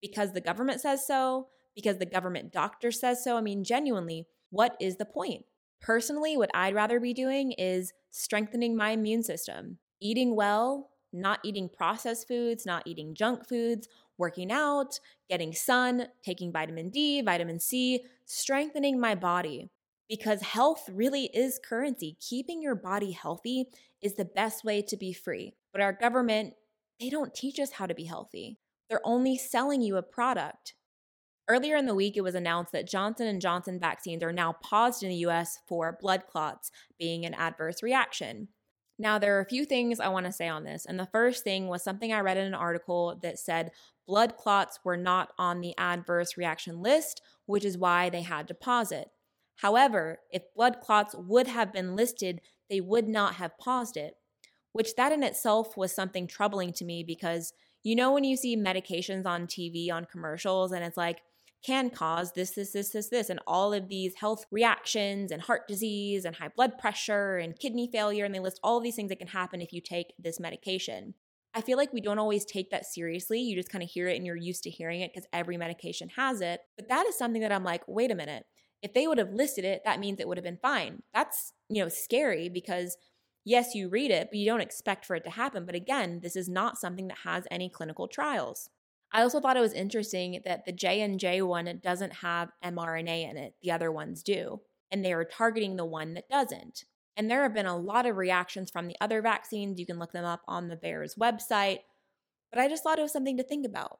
Because 0.00 0.32
the 0.32 0.40
government 0.40 0.80
says 0.80 1.06
so? 1.06 1.48
Because 1.74 1.98
the 1.98 2.06
government 2.06 2.52
doctor 2.52 2.90
says 2.90 3.22
so? 3.22 3.36
I 3.36 3.40
mean, 3.40 3.64
genuinely, 3.64 4.26
what 4.50 4.76
is 4.80 4.96
the 4.96 5.04
point? 5.04 5.44
Personally, 5.80 6.36
what 6.36 6.50
I'd 6.54 6.74
rather 6.74 7.00
be 7.00 7.12
doing 7.12 7.52
is 7.52 7.92
strengthening 8.10 8.76
my 8.76 8.90
immune 8.90 9.22
system, 9.22 9.78
eating 10.02 10.36
well, 10.36 10.90
not 11.12 11.40
eating 11.44 11.68
processed 11.68 12.26
foods, 12.26 12.66
not 12.66 12.82
eating 12.86 13.14
junk 13.14 13.48
foods, 13.48 13.88
working 14.18 14.50
out, 14.50 14.98
getting 15.30 15.52
sun, 15.52 16.06
taking 16.24 16.52
vitamin 16.52 16.90
D, 16.90 17.22
vitamin 17.22 17.60
C, 17.60 18.04
strengthening 18.26 19.00
my 19.00 19.14
body. 19.14 19.70
Because 20.08 20.42
health 20.42 20.90
really 20.92 21.30
is 21.32 21.60
currency. 21.62 22.16
Keeping 22.20 22.60
your 22.60 22.74
body 22.74 23.12
healthy 23.12 23.66
is 24.02 24.14
the 24.14 24.24
best 24.24 24.64
way 24.64 24.82
to 24.82 24.96
be 24.96 25.12
free. 25.12 25.54
But 25.72 25.80
our 25.80 25.92
government, 25.92 26.54
they 27.00 27.08
don't 27.08 27.34
teach 27.34 27.58
us 27.58 27.72
how 27.72 27.86
to 27.86 27.94
be 27.94 28.04
healthy. 28.04 28.58
They're 28.90 29.00
only 29.04 29.38
selling 29.38 29.80
you 29.80 29.96
a 29.96 30.02
product. 30.02 30.74
Earlier 31.48 31.76
in 31.76 31.86
the 31.86 31.94
week, 31.94 32.16
it 32.16 32.22
was 32.22 32.34
announced 32.34 32.72
that 32.72 32.88
Johnson 32.88 33.40
& 33.40 33.40
Johnson 33.40 33.80
vaccines 33.80 34.22
are 34.22 34.32
now 34.32 34.52
paused 34.62 35.02
in 35.02 35.08
the 35.08 35.26
US 35.26 35.58
for 35.66 35.96
blood 36.00 36.24
clots 36.30 36.70
being 36.98 37.24
an 37.24 37.34
adverse 37.34 37.82
reaction. 37.82 38.48
Now, 39.02 39.18
there 39.18 39.36
are 39.36 39.40
a 39.40 39.46
few 39.46 39.64
things 39.64 39.98
I 39.98 40.06
want 40.06 40.26
to 40.26 40.32
say 40.32 40.46
on 40.46 40.62
this. 40.62 40.86
And 40.86 40.96
the 40.96 41.06
first 41.06 41.42
thing 41.42 41.66
was 41.66 41.82
something 41.82 42.12
I 42.12 42.20
read 42.20 42.36
in 42.36 42.46
an 42.46 42.54
article 42.54 43.18
that 43.20 43.36
said 43.36 43.72
blood 44.06 44.36
clots 44.36 44.78
were 44.84 44.96
not 44.96 45.32
on 45.36 45.60
the 45.60 45.76
adverse 45.76 46.36
reaction 46.36 46.80
list, 46.80 47.20
which 47.46 47.64
is 47.64 47.76
why 47.76 48.10
they 48.10 48.22
had 48.22 48.46
to 48.46 48.54
pause 48.54 48.92
it. 48.92 49.10
However, 49.56 50.20
if 50.30 50.54
blood 50.54 50.80
clots 50.80 51.16
would 51.18 51.48
have 51.48 51.72
been 51.72 51.96
listed, 51.96 52.42
they 52.70 52.80
would 52.80 53.08
not 53.08 53.34
have 53.34 53.58
paused 53.58 53.96
it, 53.96 54.14
which 54.70 54.94
that 54.94 55.10
in 55.10 55.24
itself 55.24 55.76
was 55.76 55.92
something 55.92 56.28
troubling 56.28 56.72
to 56.74 56.84
me 56.84 57.02
because 57.02 57.52
you 57.82 57.96
know 57.96 58.12
when 58.12 58.22
you 58.22 58.36
see 58.36 58.56
medications 58.56 59.26
on 59.26 59.48
TV 59.48 59.90
on 59.90 60.04
commercials 60.04 60.70
and 60.70 60.84
it's 60.84 60.96
like 60.96 61.22
can 61.64 61.90
cause 61.90 62.32
this, 62.32 62.50
this, 62.52 62.72
this, 62.72 62.90
this, 62.90 63.08
this, 63.08 63.30
and 63.30 63.40
all 63.46 63.72
of 63.72 63.88
these 63.88 64.14
health 64.16 64.44
reactions 64.50 65.30
and 65.30 65.42
heart 65.42 65.68
disease 65.68 66.24
and 66.24 66.36
high 66.36 66.50
blood 66.54 66.78
pressure 66.78 67.36
and 67.36 67.58
kidney 67.58 67.88
failure. 67.90 68.24
And 68.24 68.34
they 68.34 68.40
list 68.40 68.60
all 68.62 68.80
these 68.80 68.96
things 68.96 69.10
that 69.10 69.18
can 69.18 69.28
happen 69.28 69.60
if 69.60 69.72
you 69.72 69.80
take 69.80 70.12
this 70.18 70.40
medication. 70.40 71.14
I 71.54 71.60
feel 71.60 71.76
like 71.76 71.92
we 71.92 72.00
don't 72.00 72.18
always 72.18 72.44
take 72.44 72.70
that 72.70 72.86
seriously. 72.86 73.40
You 73.40 73.56
just 73.56 73.70
kind 73.70 73.84
of 73.84 73.90
hear 73.90 74.08
it 74.08 74.16
and 74.16 74.26
you're 74.26 74.36
used 74.36 74.64
to 74.64 74.70
hearing 74.70 75.02
it 75.02 75.12
because 75.12 75.28
every 75.32 75.56
medication 75.56 76.08
has 76.16 76.40
it. 76.40 76.60
But 76.76 76.88
that 76.88 77.06
is 77.06 77.16
something 77.16 77.42
that 77.42 77.52
I'm 77.52 77.64
like, 77.64 77.82
wait 77.86 78.10
a 78.10 78.16
minute. 78.16 78.44
If 78.82 78.94
they 78.94 79.06
would 79.06 79.18
have 79.18 79.32
listed 79.32 79.64
it, 79.64 79.82
that 79.84 80.00
means 80.00 80.18
it 80.18 80.26
would 80.26 80.38
have 80.38 80.44
been 80.44 80.58
fine. 80.60 81.02
That's, 81.14 81.52
you 81.68 81.82
know, 81.82 81.88
scary 81.88 82.48
because 82.48 82.96
yes, 83.44 83.74
you 83.74 83.88
read 83.88 84.10
it, 84.10 84.28
but 84.30 84.38
you 84.38 84.46
don't 84.46 84.60
expect 84.60 85.04
for 85.04 85.14
it 85.14 85.24
to 85.24 85.30
happen. 85.30 85.66
But 85.66 85.74
again, 85.74 86.20
this 86.22 86.36
is 86.36 86.48
not 86.48 86.78
something 86.78 87.08
that 87.08 87.18
has 87.24 87.44
any 87.50 87.68
clinical 87.68 88.08
trials. 88.08 88.68
I 89.12 89.22
also 89.22 89.40
thought 89.40 89.56
it 89.56 89.60
was 89.60 89.74
interesting 89.74 90.40
that 90.44 90.64
the 90.64 90.72
J&J 90.72 91.42
one 91.42 91.80
doesn't 91.82 92.14
have 92.14 92.50
mRNA 92.64 93.30
in 93.30 93.36
it. 93.36 93.54
The 93.62 93.70
other 93.70 93.92
ones 93.92 94.22
do. 94.22 94.60
And 94.90 95.04
they 95.04 95.12
are 95.12 95.24
targeting 95.24 95.76
the 95.76 95.84
one 95.84 96.14
that 96.14 96.28
doesn't. 96.28 96.84
And 97.16 97.30
there 97.30 97.42
have 97.42 97.54
been 97.54 97.66
a 97.66 97.76
lot 97.76 98.06
of 98.06 98.16
reactions 98.16 98.70
from 98.70 98.88
the 98.88 98.96
other 99.00 99.20
vaccines. 99.20 99.78
You 99.78 99.86
can 99.86 99.98
look 99.98 100.12
them 100.12 100.24
up 100.24 100.40
on 100.48 100.68
the 100.68 100.76
VAERS 100.76 101.18
website. 101.18 101.80
But 102.50 102.60
I 102.60 102.68
just 102.68 102.82
thought 102.82 102.98
it 102.98 103.02
was 103.02 103.12
something 103.12 103.36
to 103.36 103.42
think 103.42 103.66
about. 103.66 103.98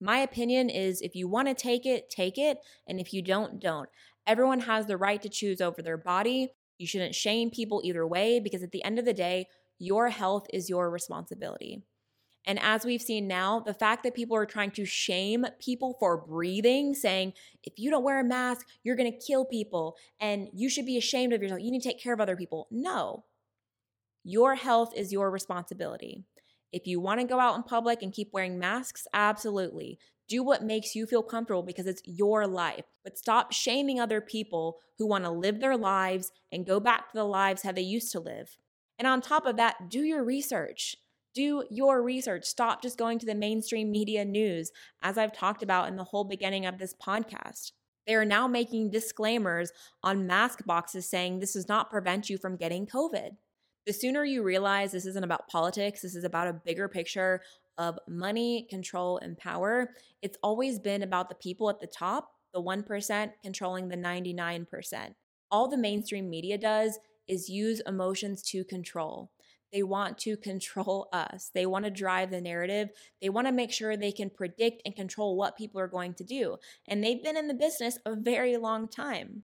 My 0.00 0.18
opinion 0.18 0.68
is 0.68 1.00
if 1.00 1.14
you 1.14 1.28
want 1.28 1.48
to 1.48 1.54
take 1.54 1.86
it, 1.86 2.10
take 2.10 2.36
it. 2.36 2.58
And 2.86 3.00
if 3.00 3.12
you 3.12 3.22
don't, 3.22 3.60
don't. 3.60 3.88
Everyone 4.26 4.60
has 4.60 4.86
the 4.86 4.96
right 4.96 5.20
to 5.22 5.28
choose 5.28 5.60
over 5.60 5.82
their 5.82 5.98
body. 5.98 6.52
You 6.78 6.86
shouldn't 6.86 7.14
shame 7.14 7.50
people 7.50 7.80
either 7.84 8.06
way 8.06 8.40
because 8.40 8.62
at 8.62 8.72
the 8.72 8.84
end 8.84 8.98
of 8.98 9.04
the 9.04 9.14
day, 9.14 9.46
your 9.78 10.10
health 10.10 10.46
is 10.52 10.68
your 10.68 10.90
responsibility. 10.90 11.82
And 12.46 12.58
as 12.58 12.84
we've 12.84 13.02
seen 13.02 13.28
now, 13.28 13.60
the 13.60 13.74
fact 13.74 14.02
that 14.02 14.14
people 14.14 14.36
are 14.36 14.46
trying 14.46 14.70
to 14.72 14.84
shame 14.84 15.46
people 15.60 15.96
for 16.00 16.16
breathing, 16.16 16.94
saying, 16.94 17.34
if 17.62 17.74
you 17.76 17.90
don't 17.90 18.02
wear 18.02 18.20
a 18.20 18.24
mask, 18.24 18.66
you're 18.82 18.96
going 18.96 19.12
to 19.12 19.26
kill 19.26 19.44
people 19.44 19.96
and 20.18 20.48
you 20.54 20.70
should 20.70 20.86
be 20.86 20.96
ashamed 20.96 21.32
of 21.32 21.42
yourself. 21.42 21.60
You 21.60 21.70
need 21.70 21.82
to 21.82 21.88
take 21.88 22.02
care 22.02 22.14
of 22.14 22.20
other 22.20 22.36
people. 22.36 22.66
No. 22.70 23.24
Your 24.24 24.54
health 24.54 24.92
is 24.96 25.12
your 25.12 25.30
responsibility. 25.30 26.24
If 26.72 26.86
you 26.86 27.00
want 27.00 27.20
to 27.20 27.26
go 27.26 27.40
out 27.40 27.56
in 27.56 27.62
public 27.62 28.02
and 28.02 28.12
keep 28.12 28.30
wearing 28.32 28.58
masks, 28.58 29.06
absolutely. 29.12 29.98
Do 30.28 30.42
what 30.42 30.62
makes 30.62 30.94
you 30.94 31.06
feel 31.06 31.22
comfortable 31.22 31.62
because 31.62 31.86
it's 31.86 32.02
your 32.04 32.46
life. 32.46 32.84
But 33.02 33.18
stop 33.18 33.52
shaming 33.52 33.98
other 33.98 34.20
people 34.20 34.78
who 34.96 35.06
want 35.06 35.24
to 35.24 35.30
live 35.30 35.60
their 35.60 35.76
lives 35.76 36.30
and 36.52 36.66
go 36.66 36.78
back 36.78 37.10
to 37.10 37.16
the 37.16 37.24
lives 37.24 37.62
how 37.62 37.72
they 37.72 37.80
used 37.82 38.12
to 38.12 38.20
live. 38.20 38.56
And 38.98 39.08
on 39.08 39.20
top 39.20 39.46
of 39.46 39.56
that, 39.56 39.88
do 39.88 40.02
your 40.02 40.22
research. 40.22 40.96
Do 41.34 41.64
your 41.70 42.02
research. 42.02 42.44
Stop 42.44 42.82
just 42.82 42.98
going 42.98 43.18
to 43.20 43.26
the 43.26 43.34
mainstream 43.34 43.90
media 43.90 44.24
news, 44.24 44.72
as 45.02 45.16
I've 45.16 45.32
talked 45.32 45.62
about 45.62 45.88
in 45.88 45.96
the 45.96 46.04
whole 46.04 46.24
beginning 46.24 46.66
of 46.66 46.78
this 46.78 46.94
podcast. 46.94 47.72
They 48.06 48.14
are 48.14 48.24
now 48.24 48.48
making 48.48 48.90
disclaimers 48.90 49.70
on 50.02 50.26
mask 50.26 50.64
boxes 50.64 51.08
saying 51.08 51.38
this 51.38 51.52
does 51.52 51.68
not 51.68 51.90
prevent 51.90 52.28
you 52.28 52.38
from 52.38 52.56
getting 52.56 52.86
COVID. 52.86 53.36
The 53.86 53.92
sooner 53.92 54.24
you 54.24 54.42
realize 54.42 54.92
this 54.92 55.06
isn't 55.06 55.24
about 55.24 55.48
politics, 55.48 56.02
this 56.02 56.16
is 56.16 56.24
about 56.24 56.48
a 56.48 56.60
bigger 56.64 56.88
picture 56.88 57.40
of 57.78 57.98
money, 58.08 58.66
control, 58.68 59.18
and 59.18 59.38
power, 59.38 59.94
it's 60.22 60.36
always 60.42 60.78
been 60.78 61.02
about 61.02 61.28
the 61.28 61.34
people 61.36 61.70
at 61.70 61.80
the 61.80 61.86
top, 61.86 62.32
the 62.52 62.60
1% 62.60 63.30
controlling 63.42 63.88
the 63.88 63.96
99%. 63.96 65.14
All 65.50 65.68
the 65.68 65.78
mainstream 65.78 66.28
media 66.28 66.58
does 66.58 66.98
is 67.26 67.48
use 67.48 67.80
emotions 67.86 68.42
to 68.42 68.64
control. 68.64 69.30
They 69.72 69.82
want 69.82 70.18
to 70.18 70.36
control 70.36 71.08
us. 71.12 71.50
They 71.54 71.66
want 71.66 71.84
to 71.84 71.90
drive 71.90 72.30
the 72.30 72.40
narrative. 72.40 72.90
They 73.20 73.28
want 73.28 73.46
to 73.46 73.52
make 73.52 73.72
sure 73.72 73.96
they 73.96 74.12
can 74.12 74.30
predict 74.30 74.82
and 74.84 74.94
control 74.94 75.36
what 75.36 75.56
people 75.56 75.80
are 75.80 75.88
going 75.88 76.14
to 76.14 76.24
do. 76.24 76.56
And 76.88 77.02
they've 77.02 77.22
been 77.22 77.36
in 77.36 77.48
the 77.48 77.54
business 77.54 77.98
a 78.04 78.14
very 78.16 78.56
long 78.56 78.88
time. 78.88 79.44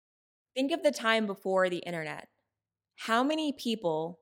Think 0.55 0.73
of 0.73 0.83
the 0.83 0.91
time 0.91 1.27
before 1.27 1.69
the 1.69 1.79
internet. 1.79 2.29
How 2.97 3.23
many 3.23 3.53
people 3.53 4.19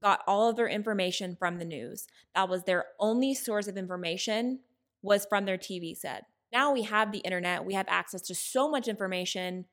got 0.00 0.20
all 0.26 0.50
of 0.50 0.56
their 0.56 0.68
information 0.68 1.36
from 1.38 1.58
the 1.58 1.64
news? 1.64 2.06
That 2.34 2.48
was 2.48 2.64
their 2.64 2.86
only 2.98 3.34
source 3.34 3.68
of 3.68 3.76
information 3.76 4.60
was 5.02 5.24
from 5.24 5.44
their 5.44 5.58
TV 5.58 5.96
set. 5.96 6.24
Now 6.52 6.72
we 6.72 6.82
have 6.82 7.12
the 7.12 7.18
internet, 7.18 7.64
we 7.64 7.74
have 7.74 7.86
access 7.88 8.22
to 8.22 8.34
so 8.34 8.68
much 8.68 8.88
information 8.88 9.66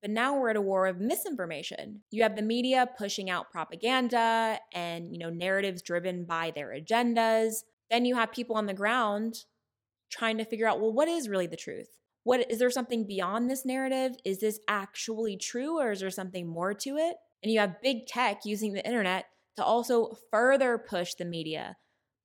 but 0.00 0.10
now 0.10 0.38
we're 0.38 0.50
at 0.50 0.56
a 0.56 0.60
war 0.60 0.86
of 0.86 1.00
misinformation. 1.00 2.02
You 2.10 2.22
have 2.22 2.36
the 2.36 2.42
media 2.42 2.88
pushing 2.96 3.30
out 3.30 3.50
propaganda 3.50 4.58
and, 4.72 5.12
you 5.12 5.18
know, 5.18 5.30
narratives 5.30 5.82
driven 5.82 6.24
by 6.24 6.52
their 6.54 6.68
agendas. 6.68 7.64
Then 7.90 8.04
you 8.04 8.14
have 8.14 8.32
people 8.32 8.56
on 8.56 8.66
the 8.66 8.74
ground 8.74 9.44
trying 10.10 10.38
to 10.38 10.44
figure 10.44 10.68
out, 10.68 10.80
well, 10.80 10.92
what 10.92 11.08
is 11.08 11.28
really 11.28 11.46
the 11.46 11.56
truth? 11.56 11.88
What 12.24 12.50
is 12.50 12.58
there 12.58 12.70
something 12.70 13.06
beyond 13.06 13.50
this 13.50 13.64
narrative? 13.64 14.12
Is 14.24 14.40
this 14.40 14.60
actually 14.68 15.36
true 15.36 15.78
or 15.80 15.92
is 15.92 16.00
there 16.00 16.10
something 16.10 16.46
more 16.46 16.74
to 16.74 16.96
it? 16.96 17.16
And 17.42 17.52
you 17.52 17.60
have 17.60 17.82
big 17.82 18.06
tech 18.06 18.44
using 18.44 18.72
the 18.72 18.86
internet 18.86 19.26
to 19.56 19.64
also 19.64 20.16
further 20.30 20.78
push 20.78 21.14
the 21.14 21.24
media. 21.24 21.76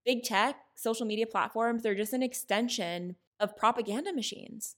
Big 0.05 0.23
tech, 0.23 0.57
social 0.75 1.05
media 1.05 1.25
platforms, 1.25 1.81
they're 1.81 1.95
just 1.95 2.13
an 2.13 2.23
extension 2.23 3.15
of 3.39 3.55
propaganda 3.55 4.13
machines. 4.13 4.75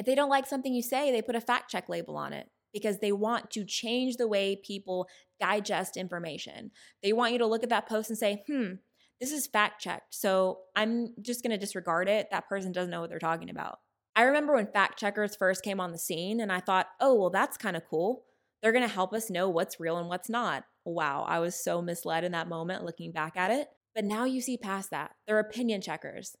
If 0.00 0.06
they 0.06 0.14
don't 0.14 0.30
like 0.30 0.46
something 0.46 0.72
you 0.72 0.80
say, 0.82 1.12
they 1.12 1.20
put 1.20 1.36
a 1.36 1.42
fact 1.42 1.70
check 1.70 1.90
label 1.90 2.16
on 2.16 2.32
it 2.32 2.48
because 2.72 3.00
they 3.00 3.12
want 3.12 3.50
to 3.50 3.66
change 3.66 4.16
the 4.16 4.26
way 4.26 4.56
people 4.56 5.06
digest 5.38 5.98
information. 5.98 6.70
They 7.02 7.12
want 7.12 7.34
you 7.34 7.38
to 7.40 7.46
look 7.46 7.62
at 7.62 7.68
that 7.68 7.86
post 7.86 8.08
and 8.08 8.18
say, 8.18 8.42
hmm, 8.46 8.76
this 9.20 9.30
is 9.30 9.46
fact 9.46 9.82
checked. 9.82 10.14
So 10.14 10.60
I'm 10.74 11.12
just 11.20 11.42
going 11.42 11.50
to 11.50 11.58
disregard 11.58 12.08
it. 12.08 12.28
That 12.30 12.48
person 12.48 12.72
doesn't 12.72 12.90
know 12.90 13.02
what 13.02 13.10
they're 13.10 13.18
talking 13.18 13.50
about. 13.50 13.80
I 14.16 14.22
remember 14.22 14.54
when 14.54 14.68
fact 14.68 14.98
checkers 14.98 15.36
first 15.36 15.62
came 15.62 15.80
on 15.80 15.92
the 15.92 15.98
scene, 15.98 16.40
and 16.40 16.50
I 16.50 16.60
thought, 16.60 16.86
oh, 16.98 17.14
well, 17.14 17.30
that's 17.30 17.58
kind 17.58 17.76
of 17.76 17.84
cool. 17.84 18.24
They're 18.62 18.72
going 18.72 18.88
to 18.88 18.94
help 18.94 19.12
us 19.12 19.28
know 19.28 19.50
what's 19.50 19.78
real 19.78 19.98
and 19.98 20.08
what's 20.08 20.30
not. 20.30 20.64
Wow, 20.86 21.26
I 21.28 21.40
was 21.40 21.62
so 21.62 21.82
misled 21.82 22.24
in 22.24 22.32
that 22.32 22.48
moment 22.48 22.86
looking 22.86 23.12
back 23.12 23.36
at 23.36 23.50
it. 23.50 23.68
But 23.94 24.06
now 24.06 24.24
you 24.24 24.40
see 24.40 24.56
past 24.56 24.90
that. 24.92 25.10
They're 25.26 25.38
opinion 25.38 25.82
checkers. 25.82 26.36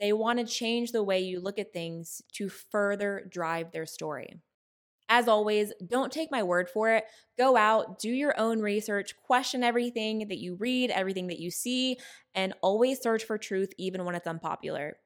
They 0.00 0.12
want 0.12 0.38
to 0.38 0.46
change 0.46 0.92
the 0.92 1.02
way 1.04 1.20
you 1.20 1.40
look 1.40 1.58
at 1.58 1.72
things 1.72 2.22
to 2.34 2.48
further 2.48 3.26
drive 3.30 3.72
their 3.72 3.86
story. 3.86 4.40
As 5.08 5.28
always, 5.28 5.72
don't 5.86 6.12
take 6.12 6.30
my 6.30 6.42
word 6.42 6.70
for 6.70 6.90
it. 6.94 7.04
Go 7.36 7.56
out, 7.56 7.98
do 7.98 8.10
your 8.10 8.38
own 8.38 8.60
research, 8.60 9.16
question 9.18 9.64
everything 9.64 10.28
that 10.28 10.38
you 10.38 10.54
read, 10.56 10.90
everything 10.90 11.26
that 11.28 11.40
you 11.40 11.50
see, 11.50 11.98
and 12.34 12.54
always 12.62 13.00
search 13.00 13.24
for 13.24 13.38
truth 13.38 13.72
even 13.78 14.04
when 14.04 14.14
it's 14.14 14.26
unpopular. 14.28 14.98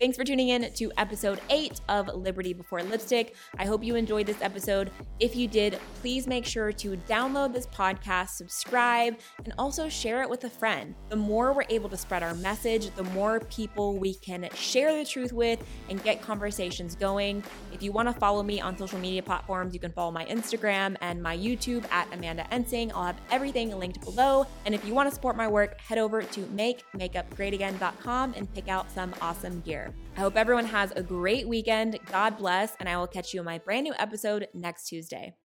Thanks 0.00 0.16
for 0.16 0.24
tuning 0.24 0.48
in 0.48 0.72
to 0.72 0.90
episode 0.96 1.40
eight 1.50 1.80
of 1.88 2.08
Liberty 2.08 2.52
Before 2.52 2.82
Lipstick. 2.82 3.36
I 3.58 3.64
hope 3.64 3.84
you 3.84 3.94
enjoyed 3.94 4.26
this 4.26 4.42
episode. 4.42 4.90
If 5.20 5.36
you 5.36 5.46
did, 5.46 5.78
please 6.00 6.26
make 6.26 6.44
sure 6.44 6.72
to 6.72 6.96
download 7.08 7.52
this 7.52 7.68
podcast, 7.68 8.30
subscribe, 8.30 9.16
and 9.44 9.54
also 9.56 9.88
share 9.88 10.22
it 10.22 10.28
with 10.28 10.42
a 10.42 10.50
friend. 10.50 10.96
The 11.10 11.16
more 11.16 11.52
we're 11.52 11.64
able 11.68 11.88
to 11.90 11.96
spread 11.96 12.24
our 12.24 12.34
message, 12.34 12.90
the 12.96 13.04
more 13.04 13.38
people 13.38 13.96
we 13.96 14.14
can 14.14 14.48
share 14.52 14.98
the 14.98 15.04
truth 15.04 15.32
with 15.32 15.64
and 15.88 16.02
get 16.02 16.20
conversations 16.20 16.96
going. 16.96 17.44
If 17.72 17.80
you 17.80 17.92
want 17.92 18.08
to 18.08 18.14
follow 18.14 18.42
me 18.42 18.60
on 18.60 18.76
social 18.76 18.98
media 18.98 19.22
platforms, 19.22 19.74
you 19.74 19.80
can 19.80 19.92
follow 19.92 20.10
my 20.10 20.24
Instagram 20.24 20.96
and 21.02 21.22
my 21.22 21.38
YouTube 21.38 21.88
at 21.92 22.12
Amanda 22.12 22.44
Ensing. 22.50 22.90
I'll 22.92 23.04
have 23.04 23.20
everything 23.30 23.70
linked 23.78 24.00
below. 24.00 24.44
And 24.66 24.74
if 24.74 24.84
you 24.84 24.92
want 24.92 25.08
to 25.08 25.14
support 25.14 25.36
my 25.36 25.46
work, 25.46 25.80
head 25.80 25.98
over 25.98 26.24
to 26.24 26.40
makemakeupgreatagain.com 26.40 28.34
and 28.36 28.52
pick 28.54 28.68
out 28.68 28.90
some 28.90 29.14
awesome 29.20 29.60
gear. 29.60 29.93
I 30.16 30.20
hope 30.20 30.36
everyone 30.36 30.66
has 30.66 30.92
a 30.92 31.02
great 31.02 31.48
weekend. 31.48 31.98
God 32.10 32.36
bless, 32.36 32.76
and 32.76 32.88
I 32.88 32.96
will 32.96 33.06
catch 33.06 33.34
you 33.34 33.40
in 33.40 33.46
my 33.46 33.58
brand 33.58 33.84
new 33.84 33.94
episode 33.98 34.46
next 34.54 34.88
Tuesday. 34.88 35.34